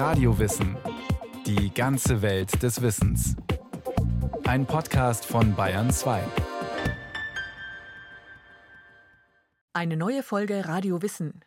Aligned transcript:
Radiowissen. 0.00 0.78
Die 1.44 1.74
ganze 1.74 2.22
Welt 2.22 2.62
des 2.62 2.80
Wissens. 2.80 3.36
Ein 4.44 4.64
Podcast 4.64 5.26
von 5.26 5.54
Bayern 5.54 5.90
2. 5.90 6.22
Eine 9.74 9.98
neue 9.98 10.22
Folge 10.22 10.66
Radio 10.66 11.02
Wissen. 11.02 11.42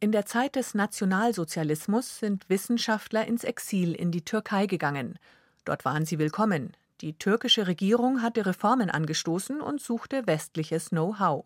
In 0.00 0.12
der 0.12 0.24
Zeit 0.24 0.56
des 0.56 0.72
Nationalsozialismus 0.72 2.18
sind 2.18 2.48
Wissenschaftler 2.48 3.26
ins 3.26 3.44
Exil 3.44 3.92
in 3.92 4.10
die 4.10 4.24
Türkei 4.24 4.64
gegangen. 4.64 5.18
Dort 5.66 5.84
waren 5.84 6.06
sie 6.06 6.18
willkommen. 6.18 6.72
Die 7.02 7.18
türkische 7.18 7.66
Regierung 7.66 8.22
hatte 8.22 8.46
Reformen 8.46 8.88
angestoßen 8.88 9.60
und 9.60 9.78
suchte 9.78 10.26
westliches 10.26 10.88
Know-how. 10.88 11.44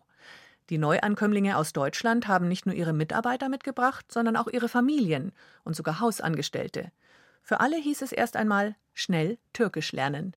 Die 0.71 0.79
Neuankömmlinge 0.79 1.57
aus 1.57 1.73
Deutschland 1.73 2.27
haben 2.27 2.47
nicht 2.47 2.65
nur 2.65 2.73
ihre 2.73 2.93
Mitarbeiter 2.93 3.49
mitgebracht, 3.49 4.11
sondern 4.11 4.35
auch 4.35 4.47
ihre 4.47 4.67
Familien 4.67 5.31
und 5.63 5.75
sogar 5.75 5.99
Hausangestellte. 5.99 6.91
Für 7.43 7.59
alle 7.59 7.77
hieß 7.77 8.01
es 8.01 8.11
erst 8.11 8.35
einmal 8.35 8.75
schnell 8.95 9.37
Türkisch 9.53 9.91
lernen. 9.91 10.35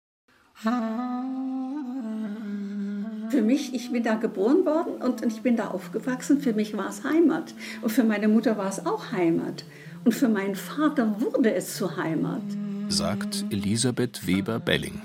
Für 3.30 3.42
mich, 3.42 3.72
ich 3.72 3.91
bin 3.91 4.02
da 4.02 4.16
geboren 4.16 4.66
worden 4.66 5.00
und 5.00 5.24
ich 5.24 5.41
bin 5.41 5.56
da 5.56 5.69
aufgewachsen. 5.69 6.41
Für 6.41 6.52
mich 6.52 6.77
war 6.77 6.91
es 6.91 7.05
Heimat. 7.05 7.55
Und 7.80 7.91
für 7.91 8.05
meine 8.05 8.28
Mutter 8.28 8.58
war 8.58 8.69
es 8.69 8.84
auch 8.84 9.12
Heimat. 9.12 9.64
Und 10.05 10.12
für 10.12 10.28
meinen 10.28 10.56
Vater 10.56 11.19
wurde 11.22 11.55
es 11.55 11.77
zur 11.77 11.97
Heimat. 11.97 12.42
Sagt 12.88 13.47
Elisabeth 13.48 14.27
Weber-Belling. 14.27 15.00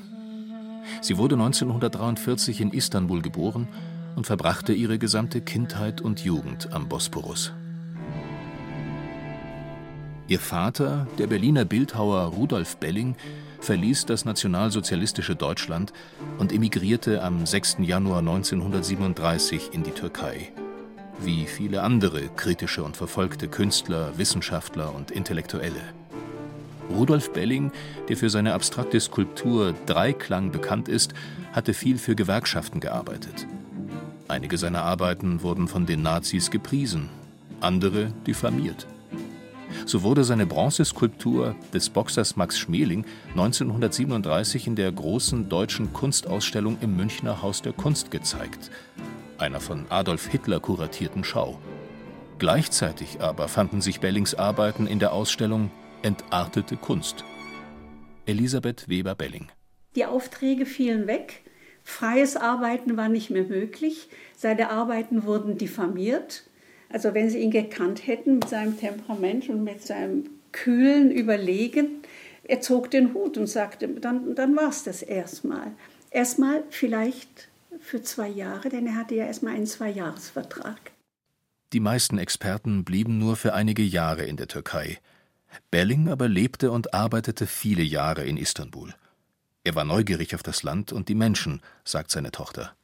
Sie 1.01 1.17
wurde 1.17 1.35
1943 1.35 2.59
in 2.59 2.71
Istanbul 2.71 3.21
geboren 3.21 3.69
und 4.15 4.25
verbrachte 4.25 4.73
ihre 4.73 4.97
gesamte 4.97 5.41
Kindheit 5.41 6.01
und 6.01 6.23
Jugend 6.23 6.71
am 6.71 6.87
Bosporus. 6.89 7.53
Ihr 10.27 10.39
Vater, 10.39 11.07
der 11.17 11.27
Berliner 11.27 11.65
Bildhauer 11.65 12.21
Rudolf 12.33 12.77
Belling, 12.77 13.15
verließ 13.59 14.05
das 14.05 14.25
nationalsozialistische 14.25 15.35
Deutschland 15.35 15.93
und 16.37 16.51
emigrierte 16.51 17.23
am 17.23 17.45
6. 17.45 17.77
Januar 17.79 18.19
1937 18.19 19.71
in 19.73 19.83
die 19.83 19.91
Türkei. 19.91 20.51
Wie 21.19 21.45
viele 21.45 21.83
andere 21.83 22.29
kritische 22.35 22.83
und 22.83 22.97
verfolgte 22.97 23.47
Künstler, 23.47 24.17
Wissenschaftler 24.17 24.93
und 24.95 25.11
Intellektuelle. 25.11 25.81
Rudolf 26.89 27.31
Belling, 27.31 27.71
der 28.09 28.17
für 28.17 28.29
seine 28.29 28.53
abstrakte 28.53 28.99
Skulptur 28.99 29.73
Dreiklang 29.85 30.51
bekannt 30.51 30.89
ist, 30.89 31.13
hatte 31.53 31.73
viel 31.73 31.97
für 31.97 32.15
Gewerkschaften 32.15 32.79
gearbeitet. 32.79 33.47
Einige 34.33 34.57
seiner 34.57 34.81
Arbeiten 34.81 35.43
wurden 35.43 35.67
von 35.67 35.85
den 35.85 36.01
Nazis 36.01 36.49
gepriesen, 36.49 37.07
andere 37.61 38.11
diffamiert. 38.25 38.87
So 39.85 40.01
wurde 40.01 40.23
seine 40.23 40.47
Bronzeskulptur 40.47 41.55
des 41.71 41.91
Boxers 41.91 42.35
Max 42.35 42.57
Schmeling 42.57 43.05
1937 43.35 44.65
in 44.65 44.75
der 44.75 44.91
großen 44.91 45.49
deutschen 45.49 45.93
Kunstausstellung 45.93 46.79
im 46.81 46.97
Münchner 46.97 47.43
Haus 47.43 47.61
der 47.61 47.73
Kunst 47.73 48.09
gezeigt, 48.09 48.71
einer 49.37 49.59
von 49.59 49.85
Adolf 49.89 50.25
Hitler 50.25 50.59
kuratierten 50.59 51.23
Schau. 51.23 51.59
Gleichzeitig 52.39 53.21
aber 53.21 53.47
fanden 53.47 53.81
sich 53.81 53.99
Bellings 53.99 54.33
Arbeiten 54.33 54.87
in 54.87 54.97
der 54.97 55.13
Ausstellung 55.13 55.69
Entartete 56.01 56.75
Kunst. 56.75 57.23
Elisabeth 58.25 58.89
Weber-Belling. 58.89 59.51
Die 59.95 60.05
Aufträge 60.05 60.65
fielen 60.65 61.05
weg 61.05 61.42
Freies 61.83 62.35
Arbeiten 62.35 62.97
war 62.97 63.09
nicht 63.09 63.29
mehr 63.29 63.43
möglich. 63.43 64.09
Seine 64.35 64.69
Arbeiten 64.69 65.25
wurden 65.25 65.57
diffamiert. 65.57 66.43
Also 66.89 67.13
wenn 67.13 67.29
Sie 67.29 67.39
ihn 67.39 67.51
gekannt 67.51 68.07
hätten 68.07 68.35
mit 68.35 68.49
seinem 68.49 68.77
Temperament 68.77 69.49
und 69.49 69.63
mit 69.63 69.81
seinem 69.81 70.29
kühlen 70.51 71.11
Überlegen, 71.11 72.03
er 72.43 72.61
zog 72.61 72.91
den 72.91 73.13
Hut 73.13 73.37
und 73.37 73.47
sagte, 73.47 73.87
dann, 73.87 74.35
dann 74.35 74.55
war 74.55 74.69
es 74.69 74.83
das 74.83 75.01
erstmal. 75.01 75.71
Erstmal 76.11 76.63
vielleicht 76.69 77.49
für 77.79 78.01
zwei 78.01 78.27
Jahre, 78.27 78.69
denn 78.69 78.85
er 78.85 78.95
hatte 78.95 79.15
ja 79.15 79.25
erstmal 79.25 79.55
einen 79.55 79.65
Zweijahresvertrag. 79.65 80.91
Die 81.73 81.79
meisten 81.79 82.19
Experten 82.19 82.83
blieben 82.83 83.17
nur 83.17 83.35
für 83.35 83.53
einige 83.53 83.81
Jahre 83.81 84.23
in 84.25 84.37
der 84.37 84.47
Türkei. 84.47 84.99
Belling 85.71 86.09
aber 86.09 86.27
lebte 86.27 86.71
und 86.71 86.93
arbeitete 86.93 87.47
viele 87.47 87.83
Jahre 87.83 88.25
in 88.25 88.37
Istanbul. 88.37 88.93
Er 89.65 89.75
war 89.75 89.85
neugierig 89.85 90.35
auf 90.35 90.43
das 90.43 90.63
Land 90.63 90.91
und 90.91 91.07
die 91.07 91.15
Menschen, 91.15 91.61
sagt 91.85 92.11
seine 92.11 92.31
Tochter. 92.31 92.75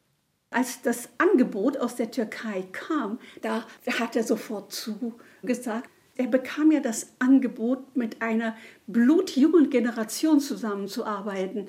Als 0.49 0.81
das 0.81 1.09
Angebot 1.17 1.77
aus 1.77 1.97
der 1.97 2.09
Türkei 2.09 2.63
kam, 2.71 3.19
da 3.41 3.65
hat 3.99 4.15
er 4.15 4.23
sofort 4.23 4.71
zugesagt. 4.71 5.89
Er 6.15 6.27
bekam 6.27 6.71
ja 6.71 6.79
das 6.79 7.13
Angebot, 7.19 7.97
mit 7.97 8.21
einer 8.21 8.55
blutjungen 8.87 9.69
Generation 9.69 10.39
zusammenzuarbeiten. 10.39 11.67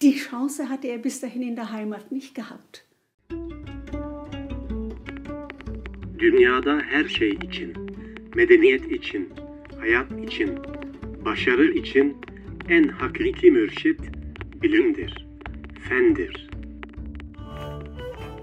Die 0.00 0.16
Chance 0.16 0.68
hatte 0.68 0.86
er 0.88 0.98
bis 0.98 1.20
dahin 1.20 1.42
in 1.42 1.56
der 1.56 1.72
Heimat 1.72 2.12
nicht 2.12 2.34
gehabt. 2.34 2.84
Dünyada 6.18 6.78
her 6.78 7.08
şey 7.08 7.30
için, 7.30 7.74
medeniyet 8.34 8.92
için, 8.92 9.28
hayat 9.78 10.12
için, 10.12 10.58
başarı 11.24 11.72
için 11.72 12.16
en 12.68 12.88
hakiki 12.88 13.50
mürşit 13.50 14.21
bilimdir, 14.62 15.12
fendir. 15.88 16.32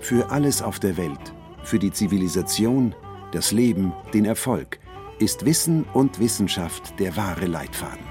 Für 0.01 0.29
alles 0.29 0.61
auf 0.61 0.79
der 0.79 0.97
Welt, 0.97 1.33
für 1.63 1.79
die 1.79 1.91
Zivilisation, 1.91 2.93
das 3.31 3.51
Leben, 3.51 3.93
den 4.13 4.25
Erfolg, 4.25 4.79
ist 5.19 5.45
Wissen 5.45 5.85
und 5.93 6.19
Wissenschaft 6.19 6.99
der 6.99 7.15
wahre 7.15 7.45
Leitfaden. 7.45 8.05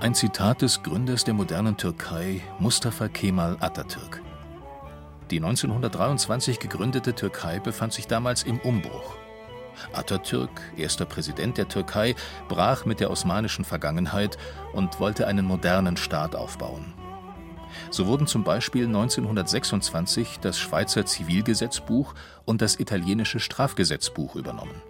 Ein 0.00 0.14
Zitat 0.14 0.62
des 0.62 0.82
Gründers 0.82 1.22
der 1.22 1.34
modernen 1.34 1.76
Türkei, 1.76 2.40
Mustafa 2.58 3.06
Kemal 3.06 3.56
Atatürk. 3.60 4.20
Die 5.30 5.36
1923 5.36 6.58
gegründete 6.58 7.14
Türkei 7.14 7.60
befand 7.60 7.92
sich 7.92 8.08
damals 8.08 8.42
im 8.42 8.58
Umbruch. 8.58 9.21
Atatürk, 9.92 10.50
erster 10.76 11.04
Präsident 11.04 11.58
der 11.58 11.68
Türkei, 11.68 12.14
brach 12.48 12.84
mit 12.84 13.00
der 13.00 13.10
osmanischen 13.10 13.64
Vergangenheit 13.64 14.38
und 14.72 15.00
wollte 15.00 15.26
einen 15.26 15.46
modernen 15.46 15.96
Staat 15.96 16.34
aufbauen. 16.34 16.94
So 17.90 18.06
wurden 18.06 18.26
zum 18.26 18.44
Beispiel 18.44 18.86
1926 18.86 20.38
das 20.40 20.58
Schweizer 20.58 21.06
Zivilgesetzbuch 21.06 22.14
und 22.44 22.62
das 22.62 22.78
italienische 22.78 23.40
Strafgesetzbuch 23.40 24.36
übernommen. 24.36 24.82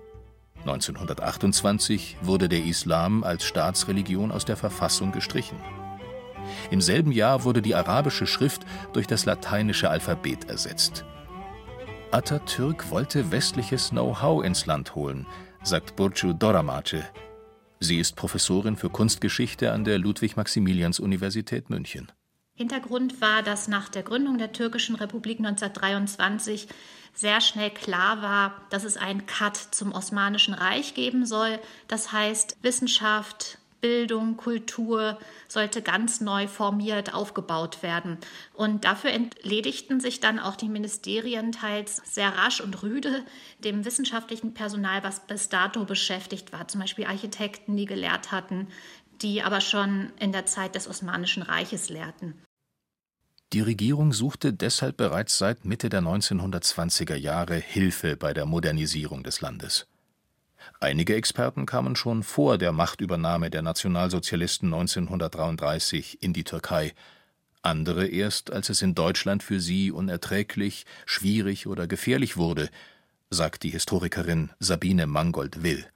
1928 0.61 2.19
wurde 2.23 2.49
der 2.49 2.65
Islam 2.65 3.25
als 3.25 3.45
Staatsreligion 3.45 4.31
aus 4.31 4.45
der 4.45 4.57
Verfassung 4.57 5.11
gestrichen. 5.11 5.59
Im 6.71 6.81
selben 6.81 7.13
Jahr 7.13 7.45
wurde 7.45 7.63
die 7.63 7.75
arabische 7.75 8.27
Schrift 8.27 8.63
durch 8.93 9.07
das 9.07 9.25
lateinische 9.25 9.91
Alphabet 9.91 10.49
ersetzt. 10.49 11.05
Atatürk 12.13 12.91
wollte 12.91 13.33
westliches 13.33 13.89
Know-how 13.89 14.45
ins 14.45 14.67
Land 14.67 14.95
holen, 14.95 15.27
sagt 15.63 15.97
Burcu 15.97 16.35
Doramace. 16.35 17.05
Sie 17.81 17.99
ist 17.99 18.17
Professorin 18.17 18.77
für 18.77 18.91
Kunstgeschichte 18.91 19.73
an 19.73 19.85
der 19.85 19.99
Ludwig-Maximilians-Universität 19.99 21.71
München. 21.71 22.13
Hintergrund 22.55 23.23
war, 23.23 23.43
dass 23.43 23.67
nach 23.67 23.89
der 23.89 24.03
Gründung 24.03 24.37
der 24.37 24.53
Türkischen 24.53 24.95
Republik 24.95 25.39
1923 25.39 26.69
sehr 27.15 27.41
schnell 27.41 27.71
klar 27.71 28.21
war, 28.21 28.61
dass 28.69 28.85
es 28.85 28.99
einen 28.99 29.25
Cut 29.25 29.57
zum 29.57 29.93
Osmanischen 29.93 30.53
Reich 30.53 30.93
geben 30.93 31.25
soll. 31.25 31.59
Das 31.89 32.13
heißt, 32.13 32.59
Wissenschaft, 32.61 33.57
Bildung, 33.83 34.37
Kultur 34.37 35.19
sollte 35.49 35.83
ganz 35.83 36.21
neu 36.21 36.47
formiert 36.47 37.13
aufgebaut 37.13 37.83
werden. 37.83 38.17
Und 38.55 38.85
dafür 38.85 39.11
entledigten 39.11 40.01
sich 40.01 40.21
dann 40.21 40.39
auch 40.39 40.55
die 40.55 40.69
Ministerien 40.69 41.51
teils 41.51 42.01
sehr 42.05 42.31
rasch 42.31 42.61
und 42.61 42.83
rüde 42.85 43.25
dem 43.59 43.85
wissenschaftlichen 43.85 44.55
Personal, 44.55 45.03
was 45.03 45.27
bis 45.27 45.49
dato 45.49 45.85
beschäftigt 45.85 46.53
war, 46.53 46.69
zum 46.69 46.81
Beispiel 46.81 47.07
Architekten, 47.07 47.77
die 47.77 47.87
gelehrt 47.87 48.31
hatten, 48.31 48.69
die 49.21 49.43
aber 49.43 49.61
schon 49.61 50.13
in 50.21 50.31
der 50.31 50.47
Zeit 50.47 50.77
des 50.77 50.89
Osmanischen 50.89 51.43
Reiches 51.43 51.89
lehrten. 51.89 52.41
Die 53.53 53.61
Regierung 53.61 54.13
suchte 54.13 54.55
deshalb 54.55 54.97
bereits 54.97 55.37
seit 55.37 55.65
Mitte 55.65 55.91
der 55.91 56.03
1920er 56.03 57.17
Jahre 57.17 57.57
Hilfe 57.57 58.17
bei 58.17 58.33
der 58.33 58.47
Modernisierung 58.47 59.25
des 59.25 59.43
Landes. 59.43 59.87
Einige 60.81 61.15
Experten 61.15 61.67
kamen 61.67 61.97
schon 61.97 62.23
vor 62.23 62.59
der 62.59 62.73
Machtübernahme 62.73 63.51
der 63.51 63.63
Nationalsozialisten 63.63 64.73
1933 64.73 66.23
in 66.23 66.33
die 66.33 66.45
Türkei, 66.45 66.93
andere 67.63 68.09
erst, 68.09 68.53
als 68.53 68.71
es 68.71 68.83
in 68.83 68.97
Deutschland 68.97 69.45
für 69.45 69.61
sie 69.61 69.93
unerträglich, 69.93 70.85
schwierig 71.07 71.69
oder 71.69 71.87
gefährlich 71.87 72.37
wurde, 72.37 72.69
sagt 73.31 73.63
die 73.63 73.71
Historikerin 73.71 74.51
Sabine 74.59 75.07
Mangold-Will. 75.07 75.87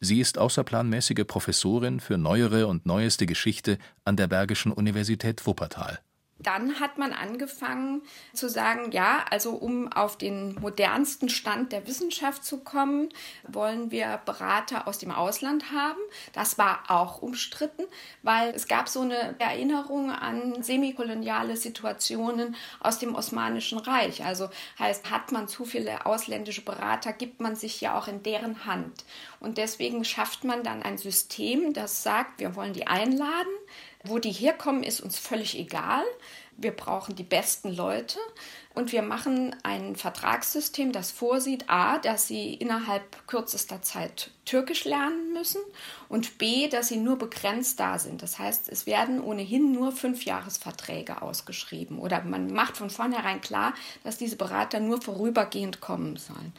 Sie 0.00 0.20
ist 0.20 0.38
außerplanmäßige 0.38 1.24
Professorin 1.26 1.98
für 1.98 2.16
neuere 2.16 2.68
und 2.68 2.86
neueste 2.86 3.26
Geschichte 3.26 3.78
an 4.04 4.16
der 4.16 4.28
Bergischen 4.28 4.70
Universität 4.70 5.44
Wuppertal. 5.44 5.98
Dann 6.38 6.78
hat 6.78 6.98
man 6.98 7.12
angefangen 7.12 8.02
zu 8.32 8.48
sagen, 8.48 8.92
ja, 8.92 9.24
also 9.30 9.50
um 9.50 9.92
auf 9.92 10.16
den 10.16 10.54
modernsten 10.60 11.28
Stand 11.28 11.72
der 11.72 11.86
Wissenschaft 11.86 12.44
zu 12.44 12.58
kommen, 12.58 13.08
wollen 13.46 13.90
wir 13.90 14.20
Berater 14.24 14.86
aus 14.86 14.98
dem 14.98 15.10
Ausland 15.10 15.72
haben. 15.72 15.98
Das 16.32 16.56
war 16.56 16.84
auch 16.88 17.22
umstritten, 17.22 17.82
weil 18.22 18.50
es 18.50 18.68
gab 18.68 18.88
so 18.88 19.00
eine 19.00 19.38
Erinnerung 19.40 20.10
an 20.10 20.62
semikoloniale 20.62 21.56
Situationen 21.56 22.54
aus 22.80 22.98
dem 22.98 23.14
Osmanischen 23.16 23.78
Reich. 23.78 24.24
Also 24.24 24.48
heißt, 24.78 25.10
hat 25.10 25.32
man 25.32 25.48
zu 25.48 25.64
viele 25.64 26.06
ausländische 26.06 26.62
Berater, 26.62 27.12
gibt 27.12 27.40
man 27.40 27.56
sich 27.56 27.80
ja 27.80 27.98
auch 27.98 28.06
in 28.06 28.22
deren 28.22 28.64
Hand. 28.64 29.04
Und 29.40 29.58
deswegen 29.58 30.04
schafft 30.04 30.44
man 30.44 30.62
dann 30.62 30.82
ein 30.82 30.98
System, 30.98 31.72
das 31.72 32.02
sagt, 32.02 32.40
wir 32.40 32.54
wollen 32.56 32.72
die 32.72 32.86
einladen, 32.86 33.52
wo 34.04 34.18
die 34.18 34.32
herkommen, 34.32 34.82
ist 34.82 35.00
uns 35.00 35.18
völlig 35.18 35.58
egal. 35.58 36.04
Wir 36.56 36.72
brauchen 36.72 37.14
die 37.14 37.24
besten 37.24 37.72
Leute 37.72 38.18
und 38.74 38.90
wir 38.90 39.02
machen 39.02 39.54
ein 39.62 39.94
Vertragssystem, 39.94 40.90
das 40.90 41.12
vorsieht, 41.12 41.64
a, 41.68 41.98
dass 41.98 42.26
sie 42.26 42.54
innerhalb 42.54 43.26
kürzester 43.28 43.80
Zeit 43.82 44.30
Türkisch 44.44 44.84
lernen 44.84 45.32
müssen 45.32 45.60
und 46.08 46.38
b, 46.38 46.68
dass 46.68 46.88
sie 46.88 46.96
nur 46.96 47.16
begrenzt 47.16 47.78
da 47.78 47.98
sind. 47.98 48.22
Das 48.22 48.38
heißt, 48.40 48.68
es 48.68 48.86
werden 48.86 49.20
ohnehin 49.20 49.72
nur 49.72 49.92
Fünfjahresverträge 49.92 51.22
ausgeschrieben 51.22 51.98
oder 51.98 52.22
man 52.24 52.52
macht 52.52 52.76
von 52.76 52.90
vornherein 52.90 53.40
klar, 53.40 53.72
dass 54.02 54.18
diese 54.18 54.36
Berater 54.36 54.80
nur 54.80 55.00
vorübergehend 55.00 55.80
kommen 55.80 56.16
sollen. 56.16 56.52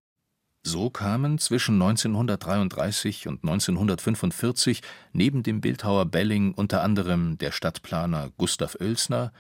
So 0.64 0.90
kamen 0.90 1.40
zwischen 1.40 1.82
1933 1.82 3.28
und 3.28 3.44
1945 3.44 4.82
neben 5.14 5.42
dem 5.42 5.62
Bildhauer 5.62 6.06
Belling 6.06 6.54
unter 6.54 6.84
anderem 6.84 7.38
der 7.38 7.52
Stadtplaner 7.52 8.32
Gustav 8.38 8.76
Oelsner, 8.80 9.32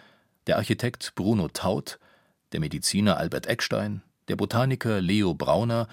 der 0.47 0.57
Architekt 0.57 1.13
Bruno 1.15 1.49
Taut, 1.49 1.99
der 2.53 2.61
Mediziner 2.61 3.17
Albert 3.17 3.47
Eckstein, 3.47 4.01
der 4.29 4.37
Botaniker 4.37 5.01
Leo 5.01 5.33
Brauner 5.33 5.87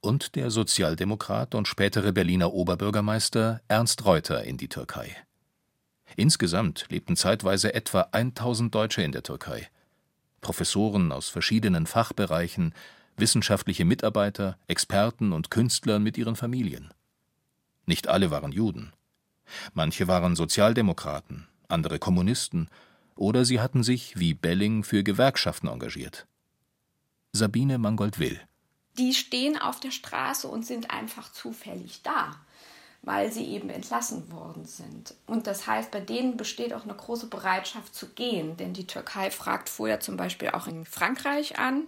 und 0.00 0.34
der 0.34 0.50
Sozialdemokrat 0.50 1.54
und 1.54 1.68
spätere 1.68 2.12
Berliner 2.12 2.52
Oberbürgermeister 2.52 3.62
Ernst 3.68 4.04
Reuter 4.04 4.44
in 4.44 4.56
die 4.56 4.68
Türkei. 4.68 5.16
Insgesamt 6.16 6.86
lebten 6.90 7.16
zeitweise 7.16 7.74
etwa 7.74 8.08
1000 8.12 8.74
Deutsche 8.74 9.02
in 9.02 9.12
der 9.12 9.22
Türkei. 9.22 9.68
Professoren 10.40 11.10
aus 11.10 11.28
verschiedenen 11.28 11.86
Fachbereichen, 11.86 12.74
wissenschaftliche 13.16 13.84
Mitarbeiter, 13.84 14.58
Experten 14.66 15.32
und 15.32 15.50
Künstler 15.50 15.98
mit 15.98 16.18
ihren 16.18 16.36
Familien. 16.36 16.92
Nicht 17.86 18.08
alle 18.08 18.30
waren 18.30 18.52
Juden. 18.52 18.92
Manche 19.72 20.08
waren 20.08 20.36
Sozialdemokraten, 20.36 21.48
andere 21.68 21.98
Kommunisten, 21.98 22.68
oder 23.16 23.44
sie 23.44 23.60
hatten 23.60 23.82
sich, 23.82 24.18
wie 24.18 24.34
Belling, 24.34 24.82
für 24.82 25.04
Gewerkschaften 25.04 25.68
engagiert. 25.68 26.26
Sabine 27.32 27.78
Mangold-Will. 27.78 28.40
Die 28.98 29.12
stehen 29.12 29.60
auf 29.60 29.80
der 29.80 29.90
Straße 29.90 30.48
und 30.48 30.66
sind 30.66 30.90
einfach 30.90 31.32
zufällig 31.32 32.02
da 32.02 32.36
weil 33.06 33.30
sie 33.30 33.44
eben 33.44 33.70
entlassen 33.70 34.30
worden 34.32 34.64
sind. 34.64 35.14
Und 35.26 35.46
das 35.46 35.66
heißt, 35.66 35.90
bei 35.90 36.00
denen 36.00 36.36
besteht 36.36 36.72
auch 36.72 36.84
eine 36.84 36.94
große 36.94 37.26
Bereitschaft 37.26 37.94
zu 37.94 38.08
gehen, 38.08 38.56
denn 38.56 38.72
die 38.72 38.86
Türkei 38.86 39.30
fragt 39.30 39.68
vorher 39.68 40.00
zum 40.00 40.16
Beispiel 40.16 40.50
auch 40.50 40.66
in 40.66 40.84
Frankreich 40.84 41.58
an. 41.58 41.84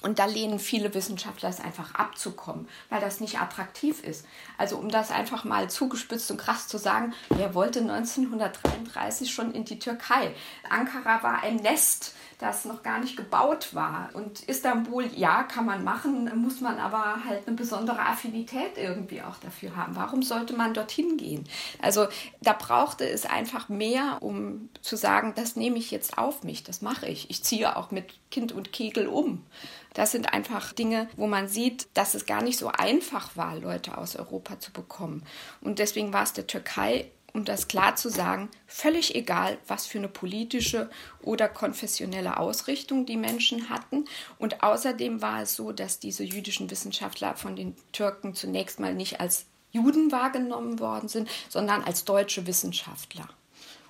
Und 0.00 0.18
da 0.18 0.26
lehnen 0.26 0.58
viele 0.58 0.94
Wissenschaftler 0.94 1.48
es 1.48 1.60
einfach 1.60 1.94
abzukommen, 1.94 2.68
weil 2.88 3.00
das 3.00 3.20
nicht 3.20 3.40
attraktiv 3.40 4.02
ist. 4.02 4.24
Also 4.56 4.76
um 4.76 4.88
das 4.88 5.10
einfach 5.10 5.44
mal 5.44 5.68
zugespitzt 5.70 6.30
und 6.30 6.38
krass 6.38 6.68
zu 6.68 6.78
sagen, 6.78 7.14
wer 7.30 7.54
wollte 7.54 7.80
1933 7.80 9.32
schon 9.32 9.52
in 9.52 9.64
die 9.64 9.78
Türkei? 9.78 10.34
Ankara 10.68 11.22
war 11.22 11.42
ein 11.42 11.56
Nest 11.56 12.14
das 12.38 12.64
noch 12.64 12.84
gar 12.84 13.00
nicht 13.00 13.16
gebaut 13.16 13.74
war. 13.74 14.10
Und 14.14 14.44
Istanbul, 14.44 15.06
ja, 15.16 15.42
kann 15.42 15.66
man 15.66 15.82
machen, 15.82 16.30
muss 16.40 16.60
man 16.60 16.78
aber 16.78 17.24
halt 17.24 17.46
eine 17.46 17.56
besondere 17.56 17.98
Affinität 17.98 18.76
irgendwie 18.76 19.22
auch 19.22 19.36
dafür 19.38 19.74
haben. 19.74 19.96
Warum 19.96 20.22
sollte 20.22 20.54
man 20.54 20.72
dorthin 20.72 21.16
gehen? 21.16 21.44
Also 21.82 22.06
da 22.40 22.52
brauchte 22.52 23.08
es 23.08 23.26
einfach 23.26 23.68
mehr, 23.68 24.18
um 24.20 24.68
zu 24.82 24.96
sagen, 24.96 25.32
das 25.34 25.56
nehme 25.56 25.78
ich 25.78 25.90
jetzt 25.90 26.16
auf 26.16 26.44
mich, 26.44 26.62
das 26.62 26.80
mache 26.80 27.06
ich. 27.06 27.28
Ich 27.28 27.42
ziehe 27.42 27.76
auch 27.76 27.90
mit 27.90 28.14
Kind 28.30 28.52
und 28.52 28.72
Kegel 28.72 29.08
um. 29.08 29.44
Das 29.94 30.12
sind 30.12 30.32
einfach 30.32 30.72
Dinge, 30.72 31.08
wo 31.16 31.26
man 31.26 31.48
sieht, 31.48 31.88
dass 31.94 32.14
es 32.14 32.26
gar 32.26 32.42
nicht 32.42 32.58
so 32.58 32.68
einfach 32.68 33.36
war, 33.36 33.56
Leute 33.56 33.98
aus 33.98 34.16
Europa 34.16 34.60
zu 34.60 34.72
bekommen. 34.72 35.24
Und 35.60 35.78
deswegen 35.78 36.12
war 36.12 36.22
es 36.22 36.32
der 36.32 36.46
Türkei 36.46 37.10
um 37.32 37.44
das 37.44 37.68
klar 37.68 37.96
zu 37.96 38.08
sagen, 38.08 38.48
völlig 38.66 39.14
egal, 39.14 39.58
was 39.66 39.86
für 39.86 39.98
eine 39.98 40.08
politische 40.08 40.90
oder 41.22 41.48
konfessionelle 41.48 42.38
Ausrichtung 42.38 43.06
die 43.06 43.16
Menschen 43.16 43.68
hatten. 43.68 44.06
Und 44.38 44.62
außerdem 44.62 45.20
war 45.22 45.42
es 45.42 45.54
so, 45.54 45.72
dass 45.72 46.00
diese 46.00 46.24
jüdischen 46.24 46.70
Wissenschaftler 46.70 47.36
von 47.36 47.54
den 47.54 47.76
Türken 47.92 48.34
zunächst 48.34 48.80
mal 48.80 48.94
nicht 48.94 49.20
als 49.20 49.46
Juden 49.70 50.10
wahrgenommen 50.10 50.80
worden 50.80 51.08
sind, 51.08 51.28
sondern 51.48 51.84
als 51.84 52.04
deutsche 52.04 52.46
Wissenschaftler. 52.46 53.28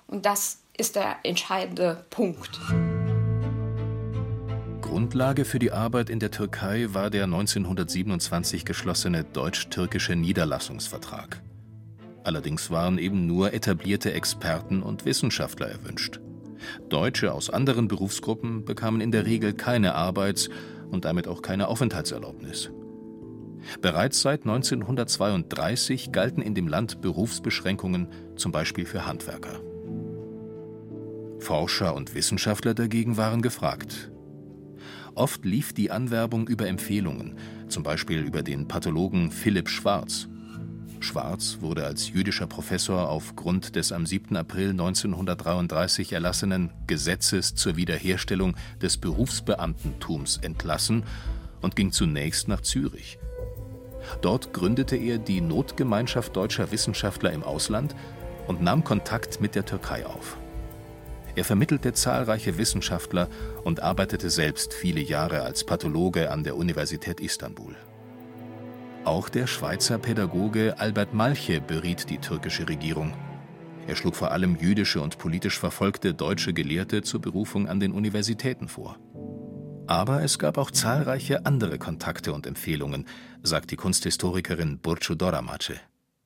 Und 0.07 0.25
das 0.25 0.59
ist 0.77 0.95
der 0.95 1.17
entscheidende 1.23 2.05
Punkt. 2.09 2.59
Grundlage 4.89 5.45
für 5.45 5.59
die 5.59 5.71
Arbeit 5.71 6.09
in 6.09 6.19
der 6.19 6.31
Türkei 6.31 6.87
war 6.89 7.11
der 7.11 7.25
1927 7.25 8.65
geschlossene 8.65 9.23
deutsch-türkische 9.23 10.15
Niederlassungsvertrag. 10.15 11.43
Allerdings 12.23 12.71
waren 12.71 12.97
eben 12.97 13.27
nur 13.27 13.53
etablierte 13.53 14.11
Experten 14.13 14.81
und 14.81 15.05
Wissenschaftler 15.05 15.67
erwünscht. 15.67 16.19
Deutsche 16.89 17.35
aus 17.35 17.51
anderen 17.51 17.87
Berufsgruppen 17.87 18.65
bekamen 18.65 18.99
in 18.99 19.11
der 19.11 19.27
Regel 19.27 19.53
keine 19.53 19.93
Arbeits- 19.93 20.49
und 20.89 21.05
damit 21.05 21.27
auch 21.27 21.43
keine 21.43 21.67
Aufenthaltserlaubnis. 21.67 22.71
Bereits 23.81 24.21
seit 24.23 24.41
1932 24.41 26.11
galten 26.11 26.41
in 26.41 26.55
dem 26.55 26.67
Land 26.67 26.99
Berufsbeschränkungen, 26.99 28.07
zum 28.37 28.51
Beispiel 28.51 28.87
für 28.87 29.05
Handwerker. 29.05 29.61
Forscher 31.37 31.95
und 31.95 32.15
Wissenschaftler 32.15 32.73
dagegen 32.73 33.17
waren 33.17 33.43
gefragt. 33.43 34.11
Oft 35.19 35.43
lief 35.43 35.73
die 35.73 35.91
Anwerbung 35.91 36.47
über 36.47 36.69
Empfehlungen, 36.69 37.35
zum 37.67 37.83
Beispiel 37.83 38.19
über 38.21 38.41
den 38.41 38.69
Pathologen 38.69 39.33
Philipp 39.33 39.67
Schwarz. 39.67 40.29
Schwarz 41.01 41.57
wurde 41.59 41.85
als 41.85 42.07
jüdischer 42.07 42.47
Professor 42.47 43.09
aufgrund 43.09 43.75
des 43.75 43.91
am 43.91 44.05
7. 44.05 44.37
April 44.37 44.69
1933 44.69 46.13
erlassenen 46.13 46.71
Gesetzes 46.87 47.53
zur 47.53 47.75
Wiederherstellung 47.75 48.55
des 48.81 48.95
Berufsbeamtentums 48.95 50.37
entlassen 50.37 51.03
und 51.59 51.75
ging 51.75 51.91
zunächst 51.91 52.47
nach 52.47 52.61
Zürich. 52.61 53.19
Dort 54.21 54.53
gründete 54.53 54.95
er 54.95 55.17
die 55.17 55.41
Notgemeinschaft 55.41 56.33
deutscher 56.33 56.71
Wissenschaftler 56.71 57.33
im 57.33 57.43
Ausland 57.43 57.93
und 58.47 58.61
nahm 58.61 58.85
Kontakt 58.85 59.41
mit 59.41 59.53
der 59.53 59.65
Türkei 59.65 60.05
auf. 60.05 60.37
Er 61.35 61.43
vermittelte 61.45 61.93
zahlreiche 61.93 62.57
Wissenschaftler 62.57 63.29
und 63.63 63.81
arbeitete 63.81 64.29
selbst 64.29 64.73
viele 64.73 65.01
Jahre 65.01 65.41
als 65.41 65.63
Pathologe 65.63 66.31
an 66.31 66.43
der 66.43 66.55
Universität 66.55 67.19
Istanbul. 67.19 67.75
Auch 69.05 69.29
der 69.29 69.47
Schweizer 69.47 69.97
Pädagoge 69.97 70.79
Albert 70.79 71.13
Malche 71.13 71.61
beriet 71.61 72.09
die 72.09 72.17
türkische 72.17 72.67
Regierung. 72.67 73.13
Er 73.87 73.95
schlug 73.95 74.15
vor 74.15 74.31
allem 74.31 74.57
jüdische 74.57 75.01
und 75.01 75.17
politisch 75.17 75.57
verfolgte 75.57 76.13
deutsche 76.13 76.53
Gelehrte 76.53 77.01
zur 77.01 77.21
Berufung 77.21 77.67
an 77.67 77.79
den 77.79 77.91
Universitäten 77.91 78.67
vor. 78.67 78.97
Aber 79.87 80.21
es 80.21 80.37
gab 80.37 80.59
auch 80.59 80.69
zahlreiche 80.69 81.47
andere 81.47 81.79
Kontakte 81.79 82.33
und 82.33 82.45
Empfehlungen, 82.45 83.07
sagt 83.41 83.71
die 83.71 83.75
Kunsthistorikerin 83.75 84.77
Burcu 84.77 85.15
Doramace. 85.15 85.79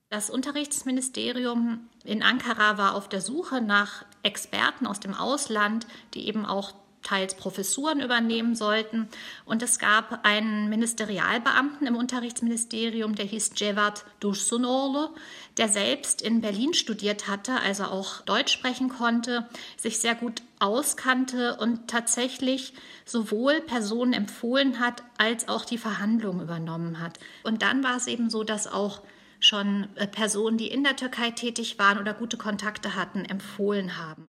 Das 0.10 0.30
Unterrichtsministerium 0.30 1.88
in 2.04 2.22
Ankara 2.22 2.78
war 2.78 2.96
auf 2.96 3.08
der 3.08 3.22
Suche 3.22 3.62
nach 3.62 4.06
Experten 4.24 4.88
aus 4.88 5.00
dem 5.00 5.14
Ausland, 5.14 5.86
die 6.14 6.28
eben 6.28 6.46
auch 6.46 6.74
teils 7.04 7.36
Professuren 7.36 8.00
übernehmen 8.00 8.56
sollten. 8.56 9.08
Und 9.46 9.62
es 9.62 9.78
gab 9.78 10.26
einen 10.26 10.70
Ministerialbeamten 10.70 11.86
im 11.86 11.96
Unterrichtsministerium, 11.96 13.16
der 13.16 13.26
hieß 13.26 13.54
Cevat 13.56 14.06
Dursunoğlu, 14.22 15.10
der 15.58 15.68
selbst 15.68 16.22
in 16.22 16.42
Berlin 16.42 16.74
studiert 16.74 17.28
hatte, 17.28 17.60
also 17.60 17.84
auch 17.84 18.22
Deutsch 18.22 18.54
sprechen 18.54 18.90
konnte, 18.90 19.48
sich 19.78 20.00
sehr 20.00 20.16
gut 20.16 20.42
auskannte 20.60 21.58
und 21.58 21.90
tatsächlich 21.90 22.74
sowohl 23.06 23.60
Personen 23.62 24.14
empfohlen 24.14 24.80
hat, 24.80 25.04
als 25.18 25.50
auch 25.50 25.66
die 25.66 25.78
Verhandlungen 25.78 26.42
übernommen 26.42 27.00
hat. 27.02 27.20
Und 27.44 27.62
dann 27.62 27.84
war 27.84 27.98
es 27.98 28.08
eben 28.08 28.30
so, 28.30 28.44
dass 28.44 28.68
auch 28.68 29.02
schon 29.44 29.88
äh, 29.96 30.08
Personen, 30.08 30.58
die 30.58 30.68
in 30.68 30.84
der 30.84 30.96
Türkei 30.96 31.32
tätig 31.32 31.78
waren 31.78 32.00
oder 32.00 32.14
gute 32.14 32.38
Kontakte 32.38 32.96
hatten, 32.96 33.26
empfohlen 33.26 33.98
haben. 33.98 34.28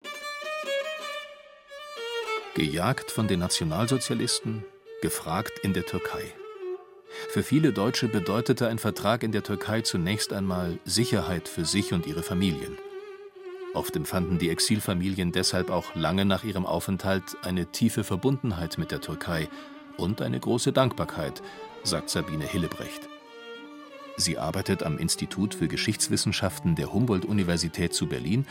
Gejagt 2.56 3.12
von 3.12 3.28
den 3.28 3.40
Nationalsozialisten, 3.40 4.64
gefragt 5.02 5.60
in 5.64 5.74
der 5.74 5.86
Türkei. 5.86 6.34
Für 7.30 7.44
viele 7.44 7.74
Deutsche 7.74 8.08
bedeutete 8.08 8.68
ein 8.68 8.80
Vertrag 8.80 9.24
in 9.24 9.32
der 9.32 9.44
Türkei 9.44 9.82
zunächst 9.82 10.34
einmal 10.34 10.80
Sicherheit 10.86 11.48
für 11.48 11.66
sich 11.66 11.94
und 11.94 12.06
ihre 12.06 12.24
Familien. 12.24 12.78
Oft 13.74 13.96
empfanden 13.96 14.38
die 14.38 14.50
Exilfamilien 14.50 15.32
deshalb 15.32 15.72
auch 15.72 15.96
lange 15.96 16.26
nach 16.26 16.44
ihrem 16.44 16.66
Aufenthalt 16.66 17.24
eine 17.42 17.72
tiefe 17.72 18.04
Verbundenheit 18.04 18.78
mit 18.78 18.92
der 18.92 19.02
Türkei 19.02 19.50
und 19.98 20.22
eine 20.22 20.40
große 20.40 20.74
Dankbarkeit, 20.74 21.42
sagt 21.84 22.10
Sabine 22.10 22.46
Hillebrecht. 22.46 23.13
Sie 24.16 24.38
arbeitet 24.38 24.84
am 24.84 25.00
Institut 25.00 25.56
für 25.56 25.68
Geschichtswissenschaften 25.68 26.76
der 26.76 26.94
Humboldt-Universität 26.94 27.94
zu 27.94 28.08
Berlin 28.08 28.46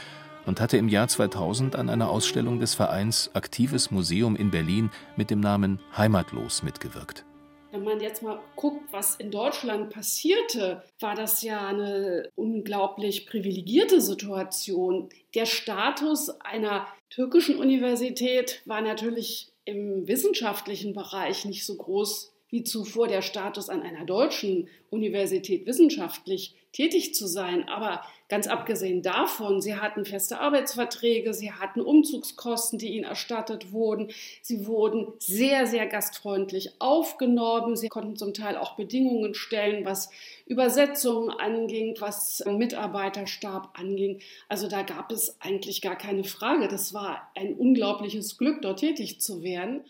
und 0.44 0.60
hatte 0.60 0.76
im 0.76 0.88
Jahr 0.88 1.06
2000 1.06 1.76
an 1.76 1.88
einer 1.88 2.10
Ausstellung 2.10 2.58
des 2.58 2.74
Vereins 2.74 3.30
Aktives 3.34 3.92
Museum 3.92 4.34
in 4.34 4.50
Berlin 4.50 4.90
mit 5.16 5.30
dem 5.30 5.38
Namen 5.38 5.78
Heimatlos 5.96 6.64
mitgewirkt. 6.64 7.24
Wenn 7.70 7.84
man 7.84 8.00
jetzt 8.00 8.22
mal 8.22 8.40
guckt, 8.56 8.92
was 8.92 9.16
in 9.16 9.30
Deutschland 9.30 9.90
passierte, 9.90 10.82
war 11.00 11.14
das 11.14 11.42
ja 11.42 11.68
eine 11.68 12.28
unglaublich 12.34 13.26
privilegierte 13.26 14.00
Situation. 14.00 15.08
Der 15.34 15.46
Status 15.46 16.28
einer 16.40 16.86
türkischen 17.08 17.56
Universität 17.56 18.62
war 18.66 18.82
natürlich 18.82 19.52
im 19.64 20.06
wissenschaftlichen 20.08 20.92
Bereich 20.92 21.44
nicht 21.44 21.64
so 21.64 21.76
groß 21.76 22.31
wie 22.52 22.62
zuvor 22.62 23.08
der 23.08 23.22
Status 23.22 23.70
an 23.70 23.82
einer 23.82 24.04
deutschen 24.04 24.68
Universität 24.90 25.66
wissenschaftlich 25.66 26.54
tätig 26.72 27.14
zu 27.14 27.26
sein. 27.26 27.66
Aber 27.66 28.02
ganz 28.28 28.46
abgesehen 28.46 29.00
davon, 29.00 29.62
sie 29.62 29.76
hatten 29.76 30.04
feste 30.04 30.38
Arbeitsverträge, 30.38 31.32
sie 31.32 31.50
hatten 31.50 31.80
Umzugskosten, 31.80 32.78
die 32.78 32.94
ihnen 32.94 33.04
erstattet 33.04 33.72
wurden. 33.72 34.10
Sie 34.42 34.66
wurden 34.66 35.08
sehr, 35.18 35.66
sehr 35.66 35.86
gastfreundlich 35.86 36.72
aufgenommen. 36.78 37.74
Sie 37.74 37.88
konnten 37.88 38.16
zum 38.16 38.34
Teil 38.34 38.58
auch 38.58 38.76
Bedingungen 38.76 39.32
stellen, 39.32 39.86
was 39.86 40.10
Übersetzungen 40.44 41.30
anging, 41.30 41.96
was 42.00 42.44
Mitarbeiterstab 42.46 43.78
anging. 43.78 44.20
Also 44.50 44.68
da 44.68 44.82
gab 44.82 45.10
es 45.10 45.40
eigentlich 45.40 45.80
gar 45.80 45.96
keine 45.96 46.24
Frage. 46.24 46.68
Das 46.68 46.92
war 46.92 47.30
ein 47.34 47.54
unglaubliches 47.54 48.36
Glück, 48.36 48.60
dort 48.60 48.80
tätig 48.80 49.22
zu 49.22 49.42
werden. 49.42 49.84